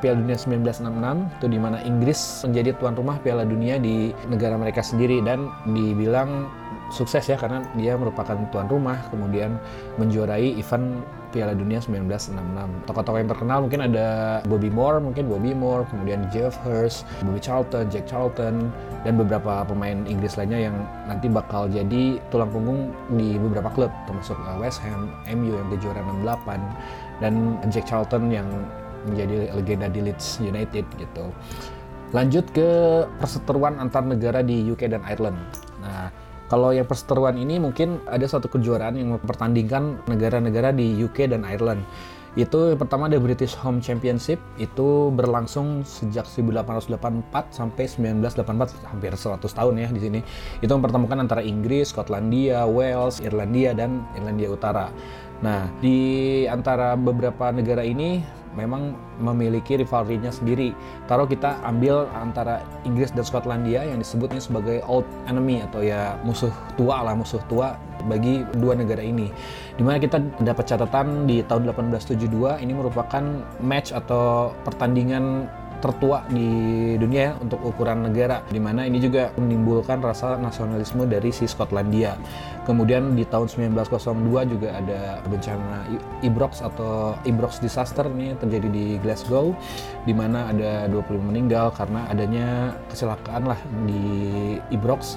[0.00, 4.80] Piala Dunia 1966, itu di mana Inggris menjadi tuan rumah Piala Dunia di negara mereka
[4.80, 6.48] sendiri dan dibilang
[6.90, 9.58] sukses ya karena dia merupakan tuan rumah kemudian
[9.98, 11.02] menjuarai event
[11.36, 12.88] Piala Dunia 1966.
[12.88, 17.92] Tokoh-tokoh yang terkenal mungkin ada Bobby Moore, mungkin Bobby Moore, kemudian Jeff Hurst, Bobby Charlton,
[17.92, 18.72] Jack Charlton,
[19.04, 24.40] dan beberapa pemain Inggris lainnya yang nanti bakal jadi tulang punggung di beberapa klub, termasuk
[24.48, 27.32] uh, West Ham, MU yang kejuaraan 68, dan
[27.68, 28.48] Jack Charlton yang
[29.04, 31.28] menjadi legenda di Leeds United gitu.
[32.16, 32.68] Lanjut ke
[33.20, 35.38] perseteruan antar negara di UK dan Ireland.
[35.84, 36.08] Nah,
[36.46, 41.82] kalau yang perseteruan ini mungkin ada suatu kejuaraan yang mempertandingkan negara-negara di UK dan Ireland.
[42.36, 49.40] Itu yang pertama ada British Home Championship, itu berlangsung sejak 1884 sampai 1984, hampir 100
[49.40, 50.20] tahun ya di sini.
[50.60, 54.92] Itu mempertemukan antara Inggris, Skotlandia, Wales, Irlandia, dan Irlandia Utara.
[55.40, 58.20] Nah, di antara beberapa negara ini
[58.56, 60.72] memang memiliki rivalry-nya sendiri.
[61.06, 66.50] Kalau kita ambil antara Inggris dan Skotlandia yang disebutnya sebagai old enemy atau ya musuh
[66.74, 67.76] tua lah, musuh tua
[68.08, 69.28] bagi dua negara ini.
[69.76, 73.22] Di mana kita dapat catatan di tahun 1872 ini merupakan
[73.60, 75.46] match atau pertandingan
[75.80, 76.48] tertua di
[76.96, 82.16] dunia ya, untuk ukuran negara di mana ini juga menimbulkan rasa nasionalisme dari si Skotlandia.
[82.66, 85.86] Kemudian di tahun 1902 juga ada bencana
[86.26, 89.54] Ibrox atau Ibrox disaster ini terjadi di Glasgow
[90.02, 94.02] di mana ada 20 meninggal karena adanya kecelakaan lah di
[94.74, 95.14] Ibrox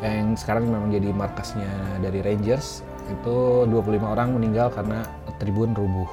[0.00, 1.68] yang sekarang memang jadi markasnya
[2.00, 5.04] dari Rangers itu 25 orang meninggal karena
[5.40, 6.08] tribun rubuh.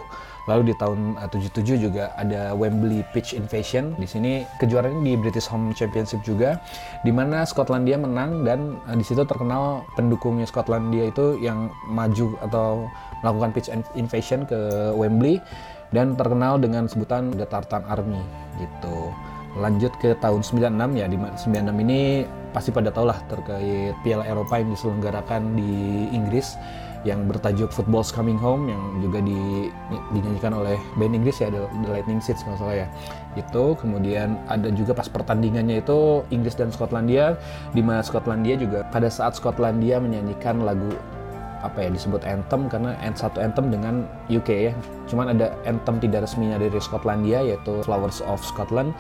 [0.48, 3.94] Lalu di tahun 77 eh, juga ada Wembley Pitch Invasion.
[4.00, 6.64] Di sini kejuaraan di British Home Championship juga,
[7.04, 12.88] di mana Skotlandia menang dan uh, di situ terkenal pendukungnya Skotlandia itu yang maju atau
[13.22, 15.44] melakukan pitch invasion ke Wembley
[15.92, 18.24] dan terkenal dengan sebutan The Tartan Army
[18.60, 19.12] gitu.
[19.58, 24.62] Lanjut ke tahun 96 ya di 96 ini pasti pada tahu lah terkait Piala Eropa
[24.62, 26.56] yang diselenggarakan di Inggris
[27.06, 29.70] yang bertajuk Football's Coming Home yang juga di,
[30.16, 32.88] dinyanyikan oleh band Inggris ya The, The Lightning Seeds kalau salah ya.
[33.38, 37.38] Itu kemudian ada juga pas pertandingannya itu Inggris dan Skotlandia
[37.76, 40.90] di mana Skotlandia juga pada saat Skotlandia menyanyikan lagu
[41.66, 44.74] apa ya disebut anthem karena satu anthem dengan UK ya.
[45.10, 48.94] Cuman ada anthem tidak resminya dari Skotlandia yaitu Flowers of Scotland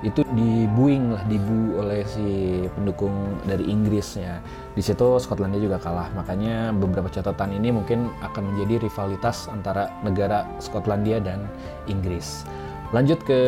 [0.00, 3.12] itu dibuing lah dibu oleh si pendukung
[3.44, 4.40] dari Inggrisnya.
[4.72, 6.08] Di situ Skotlandia juga kalah.
[6.16, 11.44] Makanya beberapa catatan ini mungkin akan menjadi rivalitas antara negara Skotlandia dan
[11.84, 12.48] Inggris.
[12.96, 13.40] Lanjut ke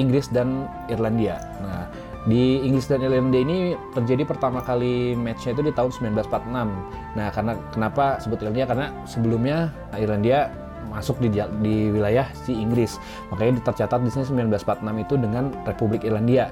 [0.00, 1.36] Inggris dan Irlandia.
[1.60, 1.84] Nah
[2.28, 3.58] di Inggris dan Irlandia ini
[3.96, 8.66] terjadi pertama kali matchnya itu di tahun 1946 nah karena kenapa sebut Irlandia?
[8.68, 10.52] Karena sebelumnya Irlandia
[10.90, 11.28] masuk di
[11.60, 12.96] di wilayah si Inggris.
[13.30, 16.50] Makanya tercatat di sini 1946 itu dengan Republik Irlandia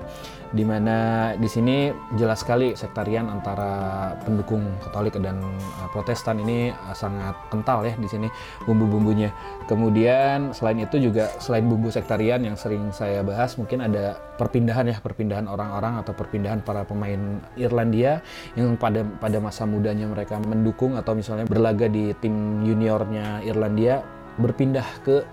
[0.54, 0.96] di mana
[1.34, 7.82] di sini jelas sekali sektarian antara pendukung Katolik dan uh, Protestan ini uh, sangat kental
[7.82, 8.28] ya di sini
[8.62, 9.34] bumbu-bumbunya.
[9.66, 14.96] Kemudian selain itu juga selain bumbu sektarian yang sering saya bahas mungkin ada perpindahan ya
[15.02, 18.22] perpindahan orang-orang atau perpindahan para pemain Irlandia
[18.54, 24.04] yang pada pada masa mudanya mereka mendukung atau misalnya berlaga di tim juniornya Irlandia
[24.38, 25.24] berpindah ke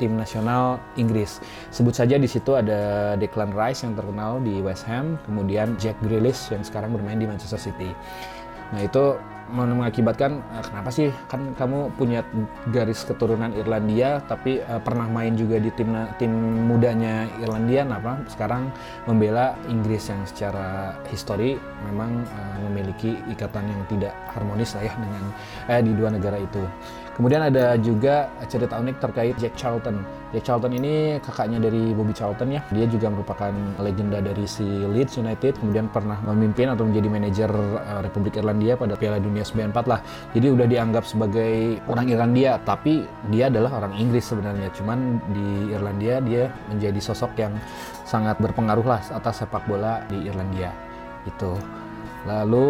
[0.00, 1.44] tim nasional Inggris.
[1.68, 6.48] Sebut saja di situ ada Declan Rice yang terkenal di West Ham, kemudian Jack Grealish
[6.48, 7.92] yang sekarang bermain di Manchester City.
[8.72, 12.22] Nah itu mengakibatkan uh, kenapa sih kan kamu punya
[12.70, 15.90] garis keturunan Irlandia tapi uh, pernah main juga di tim
[16.22, 16.30] tim
[16.70, 18.70] mudanya Irlandia apa sekarang
[19.10, 21.58] membela Inggris yang secara histori
[21.90, 25.24] memang uh, memiliki ikatan yang tidak harmonis lah ya dengan
[25.66, 26.62] eh, di dua negara itu.
[27.20, 30.00] Kemudian ada juga cerita unik terkait Jack Charlton.
[30.32, 32.64] Jack Charlton ini kakaknya dari Bobby Charlton ya.
[32.72, 38.00] Dia juga merupakan legenda dari si Leeds United, kemudian pernah memimpin atau menjadi manajer uh,
[38.00, 40.00] Republik Irlandia pada Piala Dunia 94 lah.
[40.32, 44.72] Jadi udah dianggap sebagai orang Irlandia, tapi dia adalah orang Inggris sebenarnya.
[44.72, 47.52] Cuman di Irlandia dia menjadi sosok yang
[48.08, 50.72] sangat berpengaruh lah atas sepak bola di Irlandia.
[51.28, 51.52] Itu.
[52.24, 52.68] Lalu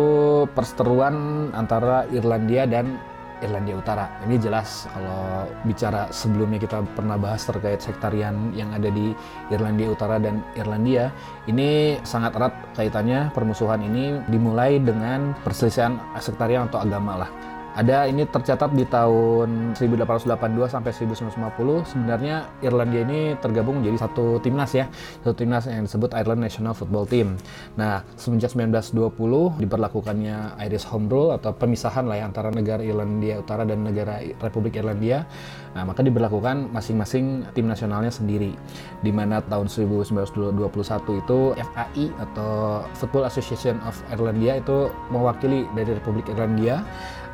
[0.59, 1.15] perseteruan
[1.55, 3.10] antara Irlandia dan
[3.41, 4.07] Irlandia Utara.
[4.25, 9.13] Ini jelas kalau bicara sebelumnya kita pernah bahas terkait sektarian yang ada di
[9.51, 11.11] Irlandia Utara dan Irlandia,
[11.51, 17.31] ini sangat erat kaitannya permusuhan ini dimulai dengan perselisihan sektarian atau agama lah
[17.71, 20.27] ada ini tercatat di tahun 1882
[20.67, 24.91] sampai 1950 sebenarnya Irlandia ini tergabung menjadi satu timnas ya.
[25.23, 27.39] Satu timnas yang disebut Ireland National Football Team.
[27.79, 33.63] Nah semenjak 1920 diberlakukannya Irish Home Rule atau pemisahan lah ya antara negara Irlandia Utara
[33.63, 35.23] dan negara Republik Irlandia.
[35.71, 38.51] Nah maka diberlakukan masing-masing tim nasionalnya sendiri.
[38.99, 46.27] Di mana tahun 1921 itu FAI atau Football Association of Irlandia itu mewakili dari Republik
[46.27, 46.83] Irlandia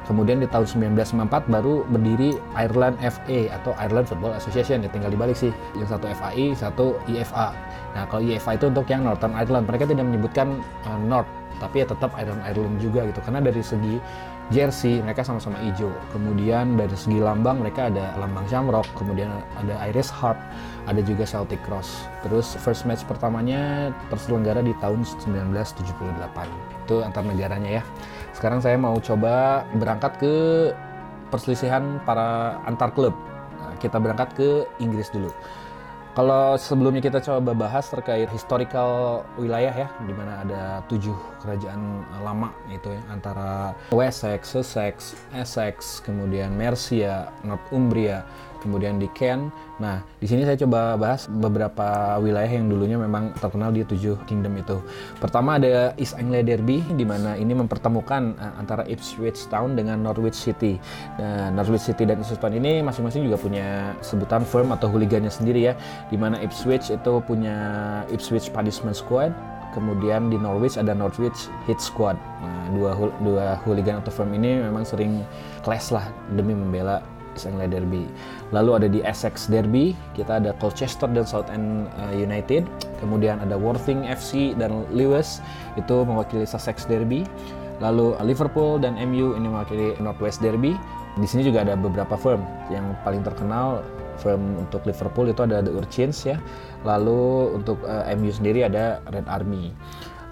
[0.06, 5.34] Kemudian di tahun 1994 baru berdiri Ireland FA atau Ireland Football Association ya tinggal dibalik
[5.34, 5.50] sih.
[5.74, 7.48] Yang satu FAI, satu IFA.
[7.98, 9.66] Nah, kalau IFA itu untuk yang Northern Ireland.
[9.66, 11.26] Mereka tidak menyebutkan uh, North,
[11.58, 13.18] tapi ya tetap Ireland Ireland juga gitu.
[13.18, 13.98] Karena dari segi
[14.54, 15.90] jersey mereka sama-sama hijau.
[16.14, 20.38] Kemudian dari segi lambang mereka ada lambang Shamrock, kemudian ada Irish Heart,
[20.86, 22.06] ada juga Celtic Cross.
[22.22, 26.86] Terus first match pertamanya terselenggara di tahun 1978.
[26.86, 27.82] Itu antar negaranya ya.
[28.36, 30.34] Sekarang saya mau coba berangkat ke
[31.34, 33.14] perselisihan para antar klub.
[33.58, 35.34] Nah, kita berangkat ke Inggris dulu.
[36.16, 41.12] Kalau sebelumnya kita coba bahas terkait historical wilayah ya, di mana ada tujuh
[41.44, 48.24] kerajaan lama itu ya, antara Wessex, Sussex, Essex, kemudian Mercia, Northumbria,
[48.60, 49.52] kemudian di Kent.
[49.76, 54.56] Nah, di sini saya coba bahas beberapa wilayah yang dulunya memang terkenal di tujuh kingdom
[54.56, 54.80] itu.
[55.20, 60.36] Pertama ada East Anglia Derby, di mana ini mempertemukan uh, antara Ipswich Town dengan Norwich
[60.36, 60.80] City.
[61.20, 65.72] Nah, Norwich City dan Ipswich Town ini masing-masing juga punya sebutan firm atau hooligannya sendiri
[65.72, 65.74] ya,
[66.08, 67.56] di mana Ipswich itu punya
[68.08, 69.36] Ipswich Punishment Squad,
[69.76, 72.16] kemudian di Norwich ada Norwich Hit Squad.
[72.16, 72.90] Nah, dua
[73.20, 75.20] dua hooligan atau firm ini memang sering
[75.60, 77.04] clash lah demi membela
[77.36, 78.08] East Derby.
[78.50, 82.64] Lalu ada di Essex Derby, kita ada Colchester dan Southend uh, United.
[82.98, 85.44] Kemudian ada Worthing FC dan Lewis,
[85.76, 87.28] itu mewakili Sussex Derby.
[87.84, 90.72] Lalu Liverpool dan MU ini mewakili Northwest Derby.
[91.20, 92.40] Di sini juga ada beberapa firm
[92.72, 93.84] yang paling terkenal
[94.16, 96.40] firm untuk Liverpool itu ada The Urchins ya.
[96.88, 99.76] Lalu untuk uh, MU sendiri ada Red Army.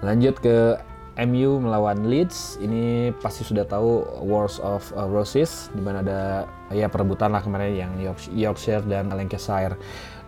[0.01, 0.77] Lanjut ke
[1.15, 6.43] MU melawan Leeds ini pasti sudah tahu Wars of uh, Roses di mana ada
[6.75, 7.91] ya perebutan lah kemarin yang
[8.35, 9.79] Yorkshire dan Lancashire.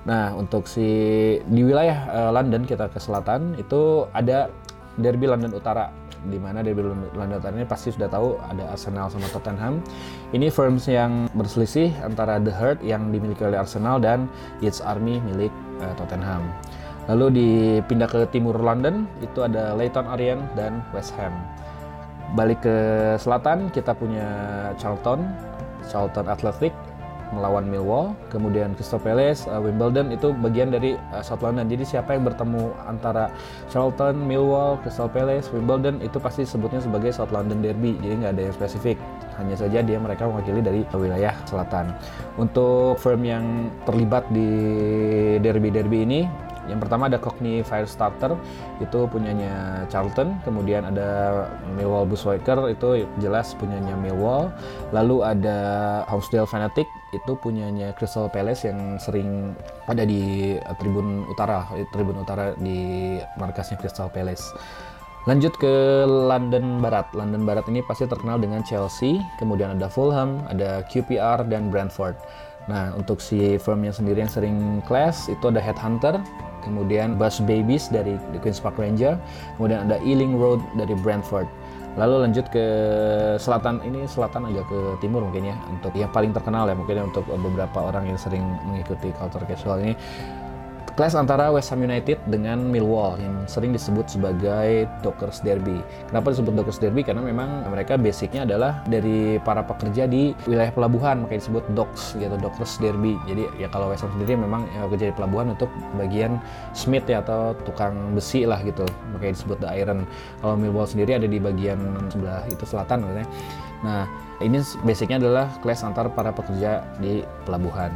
[0.08, 0.88] Nah untuk si
[1.44, 4.48] di wilayah uh, London kita ke selatan itu ada
[4.96, 5.92] Derby London Utara
[6.26, 6.82] di mana Derby
[7.14, 9.84] London Utara ini pasti sudah tahu ada Arsenal sama Tottenham.
[10.32, 14.32] Ini firms yang berselisih antara The Herd yang dimiliki oleh Arsenal dan
[14.64, 15.52] Yates Army milik
[15.84, 16.48] uh, Tottenham.
[17.08, 21.32] Lalu dipindah ke timur London, itu ada Leyton Orient dan West Ham.
[22.36, 22.78] Balik ke
[23.16, 24.28] selatan, kita punya
[24.76, 25.24] Charlton,
[25.88, 26.76] Charlton Athletic
[27.36, 31.68] melawan Millwall, kemudian Crystal Palace, uh, Wimbledon itu bagian dari uh, South London.
[31.68, 33.28] Jadi siapa yang bertemu antara
[33.68, 38.00] Charlton, Millwall, Crystal Palace, Wimbledon itu pasti sebutnya sebagai South London Derby.
[38.00, 38.98] Jadi nggak ada yang spesifik.
[39.36, 41.94] Hanya saja dia mereka mewakili dari wilayah selatan.
[42.42, 44.50] Untuk firm yang terlibat di
[45.44, 46.22] derby-derby ini
[46.68, 48.36] yang pertama ada Cockney Firestarter
[48.84, 51.44] itu punyanya Charlton, kemudian ada
[51.76, 54.52] Millwall Bushwaker itu jelas punyanya Millwall.
[54.92, 55.58] Lalu ada
[56.12, 59.56] Homesdale Fanatic itu punyanya Crystal Palace yang sering
[59.88, 61.64] ada di tribun utara,
[61.96, 64.52] tribun utara di markasnya Crystal Palace.
[65.28, 67.12] Lanjut ke London Barat.
[67.12, 72.16] London Barat ini pasti terkenal dengan Chelsea, kemudian ada Fulham, ada QPR dan Brentford.
[72.68, 76.20] Nah, untuk si firmnya sendiri yang sering class itu ada Headhunter,
[76.68, 79.16] kemudian Bus Babies dari Queen's Park Ranger,
[79.56, 81.48] kemudian ada Ealing Road dari Brentford.
[81.98, 82.66] Lalu lanjut ke
[83.42, 87.26] selatan ini selatan agak ke timur mungkin ya untuk yang paling terkenal ya mungkin untuk
[87.26, 89.98] beberapa orang yang sering mengikuti culture casual ini
[90.98, 95.78] Clash antara West Ham United dengan Millwall yang sering disebut sebagai Dockers Derby.
[96.10, 97.06] Kenapa disebut Dockers Derby?
[97.06, 102.34] Karena memang mereka basicnya adalah dari para pekerja di wilayah pelabuhan, makanya disebut Docks gitu,
[102.42, 103.14] Dockers Derby.
[103.30, 105.70] Jadi ya kalau West Ham sendiri memang ya, kerja di pelabuhan untuk
[106.02, 106.42] bagian
[106.74, 108.82] smith ya atau tukang besi lah gitu,
[109.14, 110.10] makanya disebut The Iron.
[110.42, 111.78] Kalau Millwall sendiri ada di bagian
[112.10, 113.30] sebelah itu selatan katanya.
[113.86, 114.10] Nah,
[114.42, 117.94] ini basicnya adalah clash antar para pekerja di pelabuhan.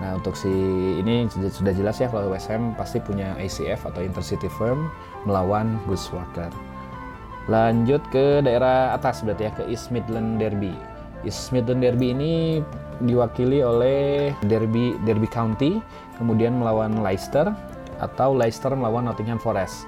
[0.00, 0.48] Nah untuk si
[0.96, 4.88] ini sudah jelas ya kalau West Ham pasti punya ACF atau Intercity Firm
[5.28, 6.48] melawan Bushwalker.
[7.52, 10.72] Lanjut ke daerah atas berarti ya ke East Midland Derby.
[11.20, 12.32] East Midland Derby ini
[13.04, 15.84] diwakili oleh Derby Derby County,
[16.16, 17.52] kemudian melawan Leicester
[18.00, 19.84] atau Leicester melawan Nottingham Forest.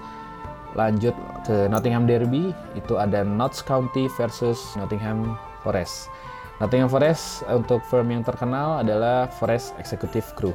[0.76, 1.12] Lanjut
[1.44, 6.08] ke Nottingham Derby, itu ada Notts County versus Nottingham Forest.
[6.62, 10.54] Nottingham Forest untuk firm yang terkenal adalah Forest Executive Group.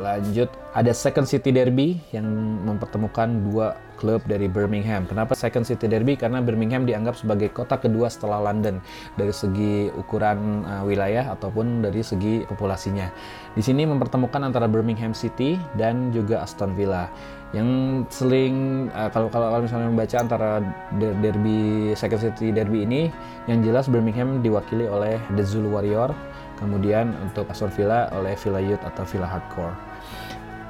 [0.00, 2.24] Lanjut ada Second City Derby yang
[2.64, 5.08] mempertemukan dua klub dari Birmingham.
[5.08, 6.16] Kenapa Second City Derby?
[6.20, 8.80] Karena Birmingham dianggap sebagai kota kedua setelah London
[9.16, 13.08] dari segi ukuran uh, wilayah ataupun dari segi populasinya.
[13.56, 17.08] Di sini mempertemukan antara Birmingham City dan juga Aston Villa.
[17.54, 17.68] Yang
[18.10, 20.50] seling uh, kalau kalau misalnya membaca antara
[20.98, 23.08] derby Second City Derby ini,
[23.46, 26.10] yang jelas Birmingham diwakili oleh The Zulu Warrior
[26.56, 29.76] Kemudian untuk Aston Villa oleh Villa Youth atau Villa Hardcore.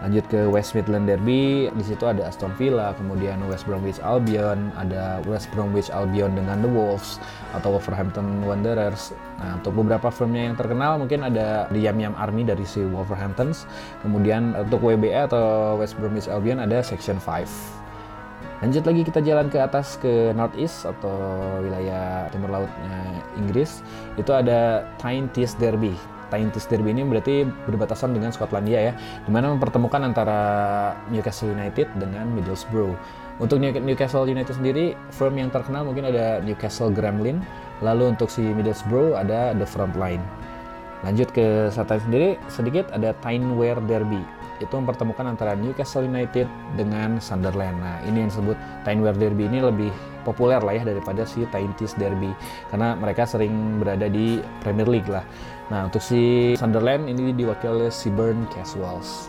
[0.05, 5.25] Lanjut ke West Midland Derby, di situ ada Aston Villa, kemudian West Bromwich Albion, ada
[5.25, 7.17] West Bromwich Albion dengan The Wolves
[7.57, 9.17] atau Wolverhampton Wanderers.
[9.41, 13.65] Nah, untuk beberapa firmnya yang terkenal mungkin ada The Yam Yam Army dari si Wolverhamptons.
[14.05, 17.49] Kemudian untuk WBA atau West Bromwich Albion ada Section 5.
[18.65, 21.17] Lanjut lagi kita jalan ke atas ke northeast atau
[21.61, 23.85] wilayah timur lautnya Inggris.
[24.17, 25.93] Itu ada Tyne Tees Derby.
[26.29, 28.93] Tyne Tees Derby ini berarti berbatasan dengan Skotlandia ya,
[29.25, 30.39] di mana mempertemukan antara
[31.11, 32.95] Newcastle United dengan Middlesbrough.
[33.37, 37.45] Untuk Newcastle United sendiri, firm yang terkenal mungkin ada Newcastle Gremlin,
[37.85, 40.25] lalu untuk si Middlesbrough ada The Frontline.
[41.05, 44.25] Lanjut ke selatan sendiri, sedikit ada Tyne-Wear Derby
[44.57, 46.49] itu mempertemukan antara Newcastle United
[46.81, 47.77] dengan Sunderland.
[47.77, 48.57] Nah, ini yang disebut
[48.89, 49.93] Tyne-Wear Derby ini lebih
[50.25, 52.33] populer lah ya daripada si Tyne-Tees Derby
[52.73, 55.23] karena mereka sering berada di Premier League lah.
[55.67, 59.27] Nah, untuk si Sunderland ini diwakili oleh Seaburn Casuals.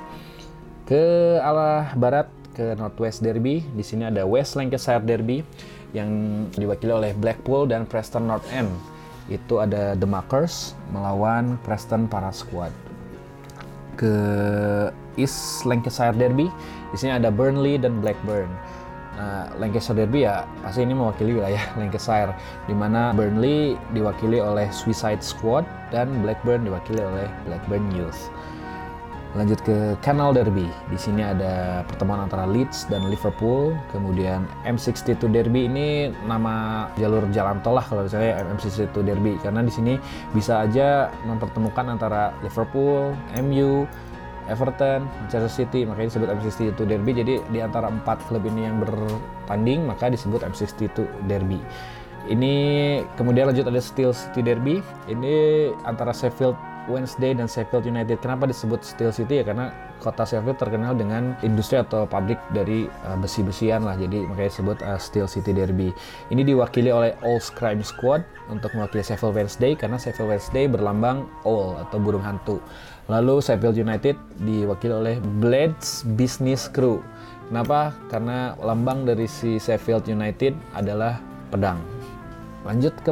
[0.86, 5.42] Ke arah barat ke Northwest Derby, di sini ada West Lancashire Derby
[5.98, 6.10] yang
[6.54, 8.70] diwakili oleh Blackpool dan Preston North End.
[9.28, 12.72] Itu ada The Makers melawan Preston Para Squad.
[13.98, 14.14] Ke
[15.18, 16.48] East Lancashire Derby.
[16.94, 18.48] Di sini ada Burnley dan Blackburn.
[19.18, 22.38] Nah, Lancashire Derby ya pasti ini mewakili wilayah Lancashire,
[22.70, 28.30] di mana Burnley diwakili oleh Suicide Squad dan Blackburn diwakili oleh Blackburn Youth.
[29.36, 30.66] Lanjut ke Canal Derby.
[30.90, 33.76] Di sini ada pertemuan antara Leeds dan Liverpool.
[33.94, 39.70] Kemudian M62 Derby ini nama jalur jalan tol lah kalau misalnya M62 Derby karena di
[39.70, 39.94] sini
[40.32, 43.86] bisa aja mempertemukan antara Liverpool, MU,
[44.48, 47.12] Everton, Manchester City, makanya disebut M62 Derby.
[47.16, 51.60] Jadi di antara empat klub ini yang bertanding, maka disebut M62 Derby.
[52.28, 52.54] Ini
[53.16, 54.84] kemudian lanjut ada Steel City Derby.
[55.08, 55.36] Ini
[55.88, 56.60] antara Sheffield
[56.92, 58.20] Wednesday dan Sheffield United.
[58.20, 59.46] Kenapa disebut Steel City ya?
[59.48, 63.96] Karena kota Sheffield terkenal dengan industri atau pabrik dari uh, besi-besian lah.
[64.00, 65.92] Jadi makanya disebut uh, Steel City Derby.
[66.32, 71.80] Ini diwakili oleh Owl Crime Squad untuk mewakili Sheffield Wednesday karena Sheffield Wednesday berlambang owl
[71.80, 72.64] atau burung hantu.
[73.08, 77.00] Lalu Sheffield United diwakili oleh Blades Business Crew.
[77.48, 77.96] Kenapa?
[78.12, 81.16] Karena lambang dari si Sheffield United adalah
[81.48, 81.80] pedang.
[82.68, 83.12] Lanjut ke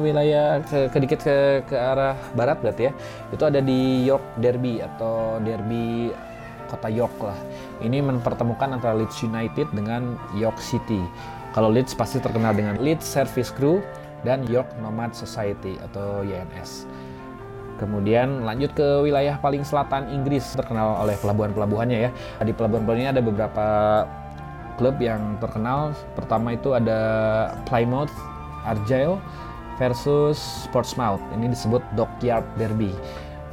[0.00, 2.92] wilayah ke, ke dikit ke, ke arah barat berarti ya.
[3.36, 6.08] Itu ada di York Derby atau Derby
[6.72, 7.36] kota York lah.
[7.84, 11.04] Ini mempertemukan antara Leeds United dengan York City.
[11.52, 13.84] Kalau Leeds pasti terkenal dengan Leeds Service Crew
[14.24, 16.88] dan York Nomad Society atau YNS
[17.84, 22.10] Kemudian lanjut ke wilayah paling selatan Inggris terkenal oleh pelabuhan-pelabuhannya ya.
[22.40, 23.66] Di pelabuhan-pelabuhan ini ada beberapa
[24.80, 25.92] klub yang terkenal.
[26.16, 26.98] Pertama itu ada
[27.68, 28.12] Plymouth
[28.64, 29.20] Argyle
[29.76, 31.20] versus Portsmouth.
[31.36, 32.96] Ini disebut Dockyard Derby.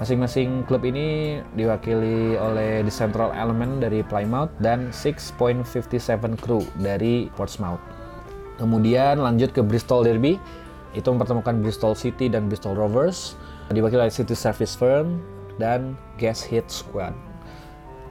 [0.02, 5.62] Masing-masing klub ini diwakili oleh The Central Element dari Plymouth dan 6.57
[6.42, 7.78] Crew dari Portsmouth.
[8.58, 10.42] Kemudian lanjut ke Bristol Derby,
[10.98, 13.38] itu mempertemukan Bristol City dan Bristol Rovers,
[13.74, 15.20] diwakili oleh City Service Firm
[15.60, 17.16] dan Gas Hit Squad.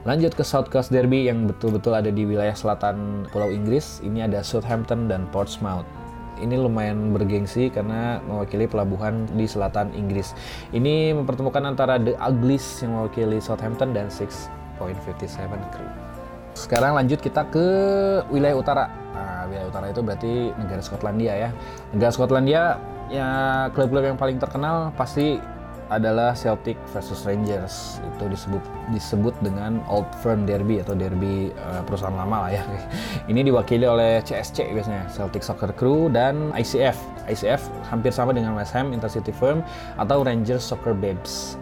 [0.01, 4.01] Lanjut ke South Coast Derby yang betul-betul ada di wilayah selatan Pulau Inggris.
[4.01, 5.85] Ini ada Southampton dan Portsmouth.
[6.41, 10.33] Ini lumayan bergengsi karena mewakili pelabuhan di selatan Inggris.
[10.73, 14.49] Ini mempertemukan antara The Uglies yang mewakili Southampton dan 6.57
[15.69, 16.10] Crew.
[16.61, 17.65] Sekarang lanjut kita ke
[18.29, 18.85] wilayah utara.
[19.17, 21.49] Nah, wilayah utara itu berarti negara Skotlandia ya.
[21.89, 22.63] Negara Skotlandia
[23.09, 23.29] ya
[23.73, 25.41] klub-klub yang paling terkenal pasti
[25.91, 28.63] adalah Celtic versus Rangers itu disebut
[28.95, 32.63] disebut dengan Old Firm Derby atau derby uh, perusahaan lama lah ya.
[33.31, 36.95] Ini diwakili oleh CSC biasanya Celtic Soccer Crew dan ICF.
[37.27, 39.59] ICF hampir sama dengan West Ham Intercity Firm
[39.99, 41.59] atau Rangers Soccer Babes.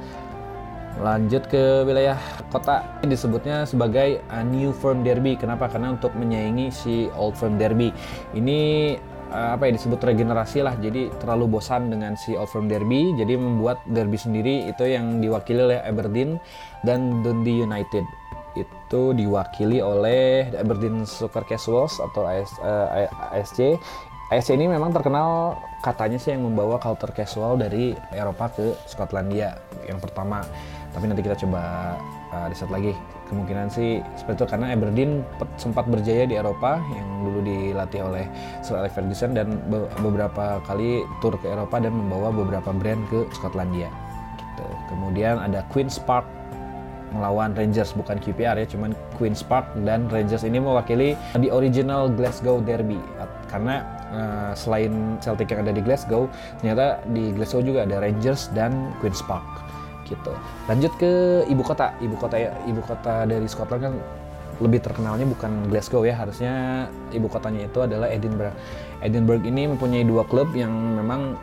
[0.97, 2.17] Lanjut ke wilayah
[2.49, 5.37] kota disebutnya sebagai uh, New Firm Derby.
[5.37, 5.69] Kenapa?
[5.69, 7.93] Karena untuk menyaingi si Old Firm Derby.
[8.33, 8.59] Ini
[9.31, 13.37] uh, apa ya disebut regenerasi lah jadi terlalu bosan dengan si Old Firm Derby jadi
[13.37, 16.41] membuat derby sendiri itu yang diwakili oleh Aberdeen
[16.83, 18.05] dan Dundee United
[18.57, 23.77] itu diwakili oleh Aberdeen Soccer Casuals atau AS, uh, ASC
[24.29, 29.57] ASC ini memang terkenal katanya sih yang membawa culture casual dari Eropa ke Skotlandia
[29.89, 30.45] yang pertama.
[30.93, 31.97] Tapi nanti kita coba
[32.29, 32.93] uh, riset lagi.
[33.25, 35.25] Kemungkinan sih seperti itu karena Aberdeen
[35.57, 38.25] sempat berjaya di Eropa yang dulu dilatih oleh
[38.61, 43.25] Sir Alex Ferguson dan be beberapa kali tur ke Eropa dan membawa beberapa brand ke
[43.33, 43.89] Skotlandia.
[44.37, 44.65] Gitu.
[44.91, 46.27] kemudian ada Queen's Park
[47.15, 52.61] melawan Rangers bukan QPR ya cuman Queen's Park dan Rangers ini mewakili di original Glasgow
[52.61, 53.01] Derby.
[53.49, 56.29] Karena uh, selain Celtic yang ada di Glasgow
[56.59, 59.45] ternyata di Glasgow juga ada Rangers dan Queen's Park
[60.09, 60.33] gitu.
[60.65, 61.93] Lanjut ke ibu kota.
[62.01, 63.93] Ibu kota ya, ibu kota dari Scotland kan
[64.57, 68.51] lebih terkenalnya bukan Glasgow ya, harusnya ibu kotanya itu adalah Edinburgh.
[69.05, 71.37] Edinburgh ini mempunyai dua klub yang memang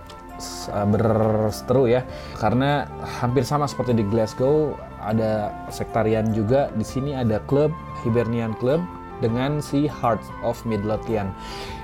[0.75, 2.03] uh, berseteru ya,
[2.43, 2.91] karena
[3.23, 6.69] hampir sama seperti di Glasgow ada sektarian juga.
[6.75, 7.71] Di sini ada klub
[8.03, 8.83] Hibernian Club
[9.23, 11.31] dengan si Heart of Midlothian.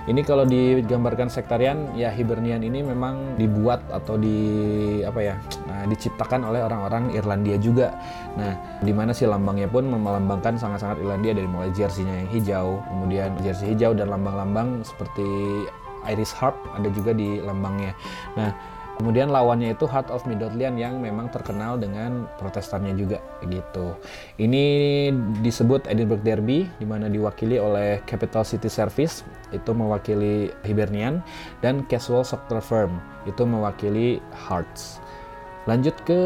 [0.03, 4.35] Ini kalau digambarkan sektarian ya Hibernian ini memang dibuat atau di
[5.07, 5.35] apa ya
[5.71, 7.95] nah, diciptakan oleh orang-orang Irlandia juga.
[8.35, 13.31] Nah, di mana si lambangnya pun melambangkan sangat-sangat Irlandia dari mulai jersey-nya yang hijau, kemudian
[13.47, 15.23] jersey hijau dan lambang-lambang seperti
[16.11, 17.95] Irish Harp ada juga di lambangnya.
[18.35, 18.51] Nah,
[19.01, 23.19] Kemudian lawannya itu Heart of Midlothian yang memang terkenal dengan protestannya juga
[23.49, 23.97] gitu.
[24.37, 24.65] Ini
[25.41, 31.25] disebut Edinburgh Derby di mana diwakili oleh Capital City Service itu mewakili Hibernian
[31.65, 35.01] dan Casual Soccer Firm itu mewakili Hearts.
[35.67, 36.21] Lanjut ke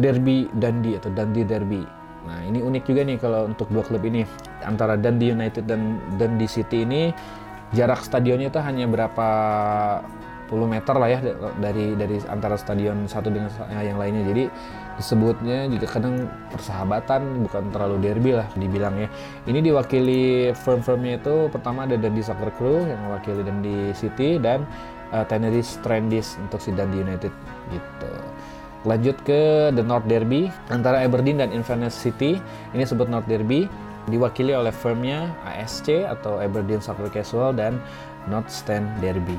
[0.00, 1.82] Derby Dundee atau Dundee Derby.
[2.28, 4.26] Nah, ini unik juga nih kalau untuk dua klub ini
[4.60, 7.14] antara Dundee United dan Dundee City ini
[7.72, 9.28] jarak stadionnya itu hanya berapa
[10.00, 10.17] 10
[10.56, 11.20] meter lah ya
[11.60, 14.24] dari dari antara stadion satu dengan yang lainnya.
[14.24, 14.44] Jadi
[14.96, 19.08] disebutnya juga kadang persahabatan bukan terlalu derby lah dibilang ya.
[19.44, 24.64] Ini diwakili firm-firmnya itu pertama ada Dundee Soccer Crew yang mewakili Dundee City dan
[25.12, 27.32] uh, Tenerife Strandis untuk si Dundee United
[27.68, 28.12] gitu.
[28.86, 32.38] Lanjut ke The North Derby antara Aberdeen dan Inverness City.
[32.72, 33.66] Ini sebut North Derby
[34.08, 37.76] diwakili oleh firmnya ASC atau Aberdeen Soccer Casual dan
[38.30, 39.36] North Stand Derby.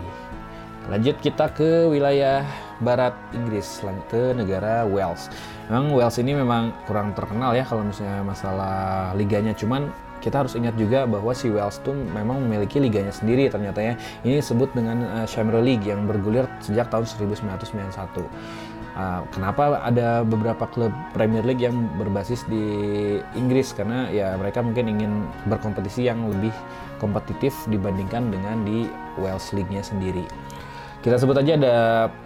[0.89, 2.41] Lanjut kita ke wilayah
[2.81, 5.29] barat Inggris, ke negara Wales.
[5.69, 10.73] Memang Wales ini memang kurang terkenal ya kalau misalnya masalah liganya, cuman kita harus ingat
[10.81, 13.93] juga bahwa si Wales tuh memang memiliki liganya sendiri ternyata ya.
[14.25, 18.25] Ini disebut dengan uh, Champions League yang bergulir sejak tahun 1991.
[18.97, 22.65] Uh, kenapa ada beberapa klub Premier League yang berbasis di
[23.37, 26.51] Inggris karena ya mereka mungkin ingin berkompetisi yang lebih
[26.97, 28.89] kompetitif dibandingkan dengan di
[29.21, 30.25] Wales League-nya sendiri.
[30.99, 31.75] Kita sebut aja ada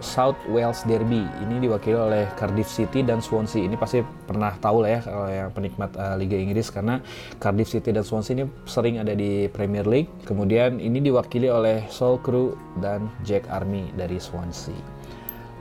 [0.02, 1.22] South Wales Derby.
[1.22, 3.62] Ini diwakili oleh Cardiff City dan Swansea.
[3.62, 6.98] Ini pasti pernah tahu lah ya kalau yang penikmat uh, Liga Inggris karena
[7.38, 10.10] Cardiff City dan Swansea ini sering ada di Premier League.
[10.26, 14.74] Kemudian ini diwakili oleh Sol Crew dan Jack Army dari Swansea.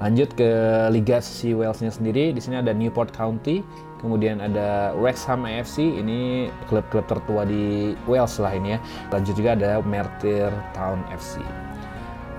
[0.02, 0.50] Lanjut ke
[0.90, 2.34] Liga si Walesnya sendiri.
[2.34, 3.62] Di sini ada Newport County,
[4.02, 5.86] kemudian ada Wrexham AFC.
[5.86, 8.82] Ini klub-klub tertua di Wales lah ini ya.
[9.14, 11.38] Lanjut juga ada Merthyr Town FC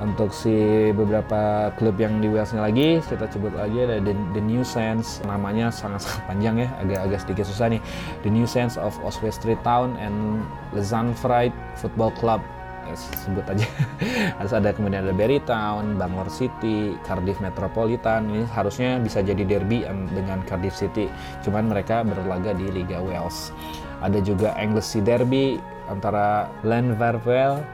[0.03, 4.66] untuk si beberapa klub yang di Walesnya lagi kita sebut aja ada The, The New
[4.66, 7.80] Sense namanya sangat-sangat panjang ya agak-agak sedikit susah nih.
[8.26, 10.42] The New Sense of Oswestry Town and
[10.74, 12.42] Lezanfried Football Club.
[12.84, 12.92] Ya,
[13.24, 13.64] sebut aja.
[14.42, 18.28] Harus ada kemudian ada Barry Town, Bangor City, Cardiff Metropolitan.
[18.28, 21.09] Ini harusnya bisa jadi derby dengan Cardiff City.
[21.40, 23.57] Cuman mereka berlaga di Liga Wales.
[24.05, 25.57] Ada juga Anglesey Derby
[25.88, 27.64] antara Lanverwell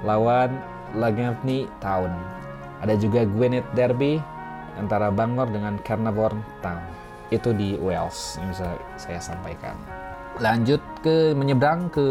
[0.00, 0.56] lawan
[0.96, 2.10] Llangefni Town
[2.82, 4.20] ada juga Gwynedd Derby
[4.78, 6.82] antara Bangor dengan Carnarvon Town
[7.32, 8.66] itu di Wales yang bisa
[8.98, 9.74] saya sampaikan
[10.42, 12.06] lanjut ke menyeberang ke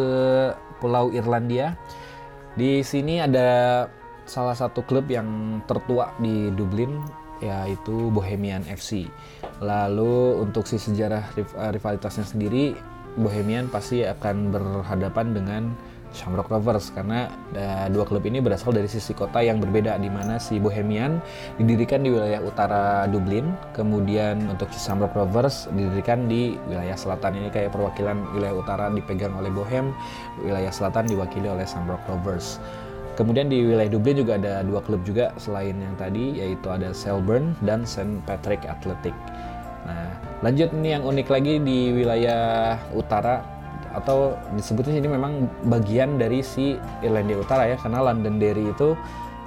[0.79, 1.75] Pulau Irlandia.
[2.53, 3.87] Di sini ada
[4.23, 7.01] salah satu klub yang tertua di Dublin
[7.43, 9.09] yaitu Bohemian FC.
[9.59, 11.27] Lalu untuk si sejarah
[11.71, 12.75] rivalitasnya sendiri
[13.19, 15.63] Bohemian pasti akan berhadapan dengan
[16.13, 20.37] Shamrock Rovers karena uh, dua klub ini berasal dari sisi kota yang berbeda di mana
[20.37, 21.17] si Bohemian
[21.57, 27.49] didirikan di wilayah utara Dublin, kemudian untuk si Shamrock Rovers didirikan di wilayah selatan ini
[27.49, 29.91] kayak perwakilan wilayah utara dipegang oleh Bohem,
[30.39, 32.61] wilayah selatan diwakili oleh Shamrock Rovers.
[33.13, 37.53] Kemudian di wilayah Dublin juga ada dua klub juga selain yang tadi yaitu ada Selburn
[37.61, 39.13] dan St Patrick Athletic.
[39.85, 43.52] Nah, lanjut nih yang unik lagi di wilayah utara
[43.93, 48.97] atau disebutnya ini memang bagian dari si Irlandia Utara ya karena London Derry itu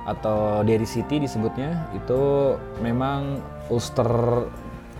[0.06, 4.06] atau Derry City disebutnya itu memang Ulster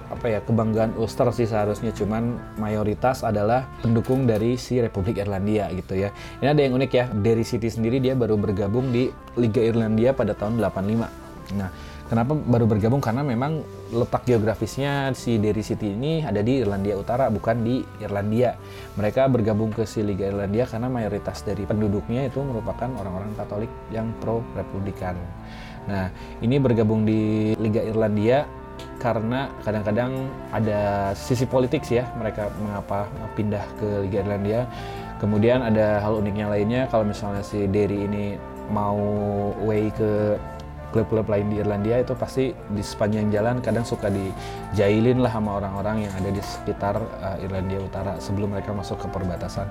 [0.07, 5.99] apa ya kebanggaan Ulster sih seharusnya cuman mayoritas adalah pendukung dari si Republik Irlandia gitu
[5.99, 6.14] ya.
[6.42, 10.34] Ini ada yang unik ya, Derry City sendiri dia baru bergabung di Liga Irlandia pada
[10.34, 11.59] tahun 85.
[11.59, 11.70] Nah,
[12.07, 13.03] Kenapa baru bergabung?
[13.03, 18.59] Karena memang letak geografisnya si Derry City ini ada di Irlandia Utara, bukan di Irlandia.
[18.99, 24.11] Mereka bergabung ke si Liga Irlandia karena mayoritas dari penduduknya itu merupakan orang-orang Katolik yang
[24.18, 25.14] pro-republikan.
[25.87, 26.11] Nah,
[26.43, 28.43] ini bergabung di Liga Irlandia
[28.99, 33.07] karena kadang-kadang ada sisi politik sih ya mereka mengapa
[33.39, 34.61] pindah ke Liga Irlandia.
[35.16, 38.37] Kemudian ada hal uniknya lainnya kalau misalnya si Derry ini
[38.68, 38.99] mau
[39.62, 40.37] away ke
[40.95, 46.07] klub-klub lain di Irlandia itu pasti di sepanjang jalan kadang suka dijailin lah sama orang-orang
[46.07, 49.66] yang ada di sekitar uh, Irlandia Utara sebelum mereka masuk ke perbatasan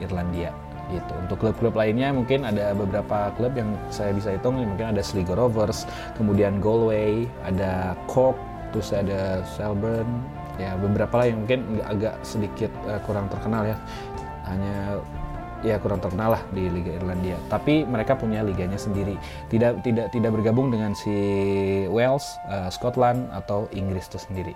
[0.00, 0.50] Irlandia
[0.92, 1.12] gitu.
[1.16, 5.88] Untuk klub-klub lainnya mungkin ada beberapa klub yang saya bisa hitung mungkin ada Sligo Rovers,
[6.16, 8.36] kemudian Galway, ada Cork,
[8.72, 10.08] terus ada Selburn,
[10.60, 13.76] ya beberapa lah yang mungkin agak sedikit uh, kurang terkenal ya.
[14.44, 15.00] Hanya
[15.64, 17.40] ya kurang terkenal lah di Liga Irlandia.
[17.48, 19.16] Tapi mereka punya liganya sendiri.
[19.48, 21.16] Tidak tidak tidak bergabung dengan si
[21.88, 24.54] Wales, uh, Scotland atau Inggris itu sendiri.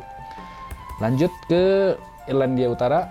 [1.01, 1.97] Lanjut ke
[2.29, 3.09] Irlandia Utara.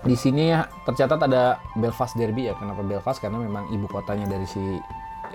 [0.00, 2.56] Di sini ya, tercatat ada Belfast Derby ya.
[2.56, 3.20] Kenapa Belfast?
[3.20, 4.80] Karena memang ibu kotanya dari si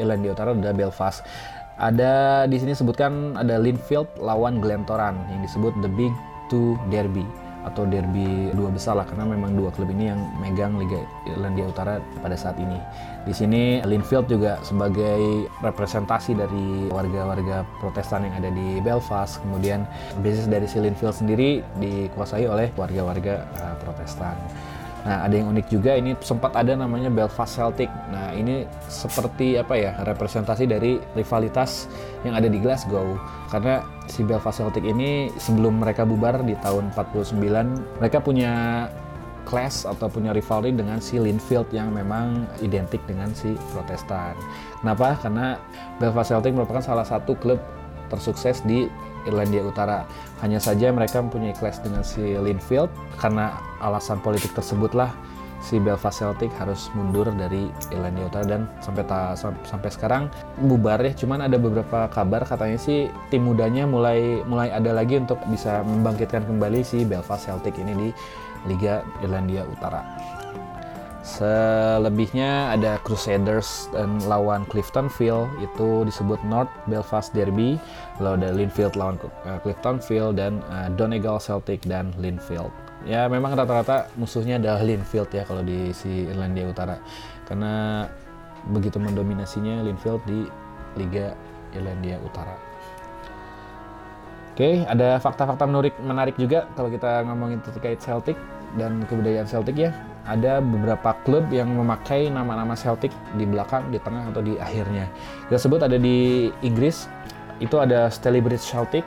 [0.01, 1.21] Irlandia Utara adalah Belfast.
[1.77, 6.15] Ada di sini sebutkan ada Linfield lawan Glentoran yang disebut the Big
[6.49, 11.01] Two Derby atau derby dua besar lah karena memang dua klub ini yang megang Liga
[11.25, 12.77] Irlandia Utara pada saat ini.
[13.25, 19.41] Di sini Linfield juga sebagai representasi dari warga-warga Protestan yang ada di Belfast.
[19.41, 19.89] Kemudian
[20.21, 24.37] bisnis dari si Linfield sendiri dikuasai oleh warga-warga uh, Protestan.
[25.05, 27.93] Nah, ada yang unik juga ini sempat ada namanya Belfast Celtic.
[28.09, 29.93] Nah, ini seperti apa ya?
[30.01, 31.85] representasi dari rivalitas
[32.25, 33.13] yang ada di Glasgow.
[33.53, 37.37] Karena si Belfast Celtic ini sebelum mereka bubar di tahun 49,
[38.01, 38.85] mereka punya
[39.45, 44.33] clash atau punya rivalry dengan si Linfield yang memang identik dengan si Protestan.
[44.81, 45.21] Kenapa?
[45.21, 45.61] Karena
[46.01, 47.61] Belfast Celtic merupakan salah satu klub
[48.09, 48.89] tersukses di
[49.25, 50.05] Irlandia Utara.
[50.43, 55.15] Hanya saja mereka mempunyai clash dengan si Linfield karena alasan politik tersebutlah
[55.65, 60.29] si Belfast Celtic harus mundur dari Irlandia Utara dan sampai ta, sampai sekarang
[60.61, 61.15] bubar ya.
[61.17, 66.45] Cuman ada beberapa kabar katanya sih tim mudanya mulai mulai ada lagi untuk bisa membangkitkan
[66.45, 68.09] kembali si Belfast Celtic ini di
[68.69, 70.05] Liga Irlandia Utara.
[71.25, 77.81] Selebihnya ada Crusaders dan lawan Cliftonville itu disebut North Belfast Derby.
[78.21, 82.69] Lalu ada Linfield lawan uh, Cliftonville dan uh, Donegal Celtic dan Linfield.
[83.09, 87.01] Ya memang rata-rata musuhnya adalah Linfield ya kalau di si Irlandia Utara.
[87.49, 88.05] Karena
[88.69, 90.45] begitu mendominasinya Linfield di
[90.93, 91.33] Liga
[91.73, 92.53] Irlandia Utara.
[94.55, 98.39] Oke, ada fakta-fakta menarik, menarik juga kalau kita ngomongin terkait Celtic
[98.75, 99.91] dan kebudayaan Celtic ya
[100.25, 105.05] ada beberapa klub yang memakai nama-nama Celtic di belakang, di tengah atau di akhirnya.
[105.47, 107.05] Kita sebut ada di Inggris
[107.61, 109.05] itu ada Stalybridge Celtic,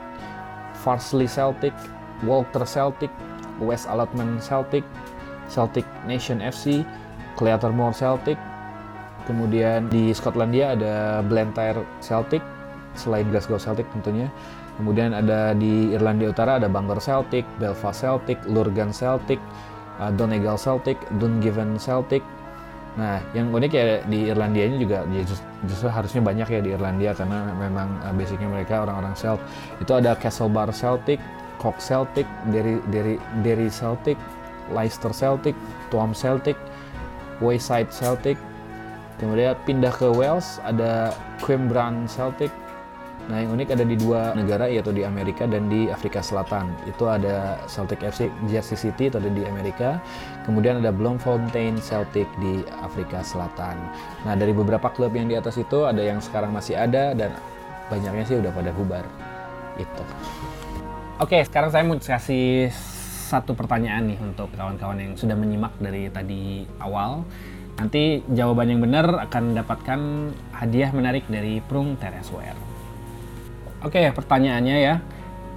[0.79, 1.75] Farsley Celtic,
[2.23, 3.11] Walter Celtic,
[3.59, 4.81] West Allotment Celtic,
[5.51, 6.87] Celtic Nation FC,
[7.35, 8.39] Clayton Celtic.
[9.27, 12.41] Kemudian di Skotlandia ada Blantyre Celtic,
[12.97, 14.31] selain Glasgow Celtic tentunya.
[14.79, 19.35] Kemudian ada di Irlandia Utara ada Bangor Celtic, Belfast Celtic, Lurgan Celtic,
[19.99, 22.23] uh, Donegal Celtic, Dungiven Celtic.
[22.95, 26.71] Nah, yang unik ya di Irlandia ini juga ya just- justru harusnya banyak ya di
[26.71, 29.43] Irlandia karena memang uh, basicnya mereka orang-orang Celt.
[29.83, 31.19] Itu ada Castlebar Celtic,
[31.59, 34.15] Cork Celtic, Derry, Derry, Derry Celtic,
[34.71, 35.59] Leicester Celtic,
[35.91, 36.55] Tuam Celtic,
[37.43, 38.39] Wayside Celtic.
[39.19, 41.11] Kemudian pindah ke Wales ada
[41.43, 42.47] Queanbeyan Celtic.
[43.29, 46.73] Nah, yang unik ada di dua negara yaitu di Amerika dan di Afrika Selatan.
[46.89, 50.01] Itu ada Celtic FC Jersey City itu ada di Amerika.
[50.49, 53.77] Kemudian ada Bloemfontein Celtic di Afrika Selatan.
[54.25, 57.37] Nah, dari beberapa klub yang di atas itu ada yang sekarang masih ada dan
[57.93, 59.05] banyaknya sih udah pada bubar.
[59.77, 60.03] Itu.
[61.21, 62.73] Oke, sekarang saya mau kasih
[63.29, 67.21] satu pertanyaan nih untuk kawan-kawan yang sudah menyimak dari tadi awal.
[67.77, 69.99] Nanti jawaban yang benar akan mendapatkan
[70.51, 72.68] hadiah menarik dari Prung Tereswear.
[73.79, 74.95] Oke, pertanyaannya ya.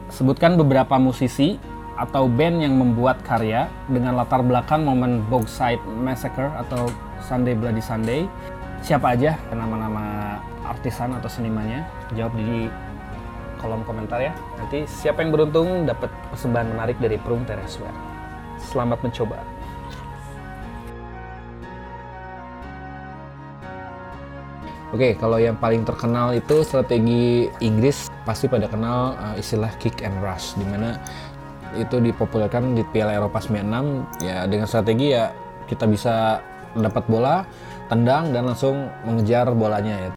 [0.06, 1.58] Sebutkan beberapa musisi
[1.98, 6.86] atau band yang membuat karya dengan latar belakang momen Bogside Massacre atau
[7.18, 8.30] Sunday Bloody Sunday.
[8.78, 11.82] Siapa aja nama-nama artisan atau senimannya?
[12.14, 12.70] Jawab di
[13.58, 14.30] kolom komentar ya.
[14.54, 17.94] Nanti siapa yang beruntung dapat persembahan menarik dari Prung Tereswear.
[18.58, 19.51] Selamat mencoba.
[24.92, 30.12] Oke, kalau yang paling terkenal itu strategi Inggris pasti pada kenal uh, istilah kick and
[30.20, 31.00] rush, di mana
[31.72, 35.32] itu dipopulerkan di Piala Eropa 96 ya dengan strategi ya
[35.64, 36.44] kita bisa
[36.76, 37.48] mendapat bola,
[37.88, 40.08] tendang dan langsung mengejar bolanya ya.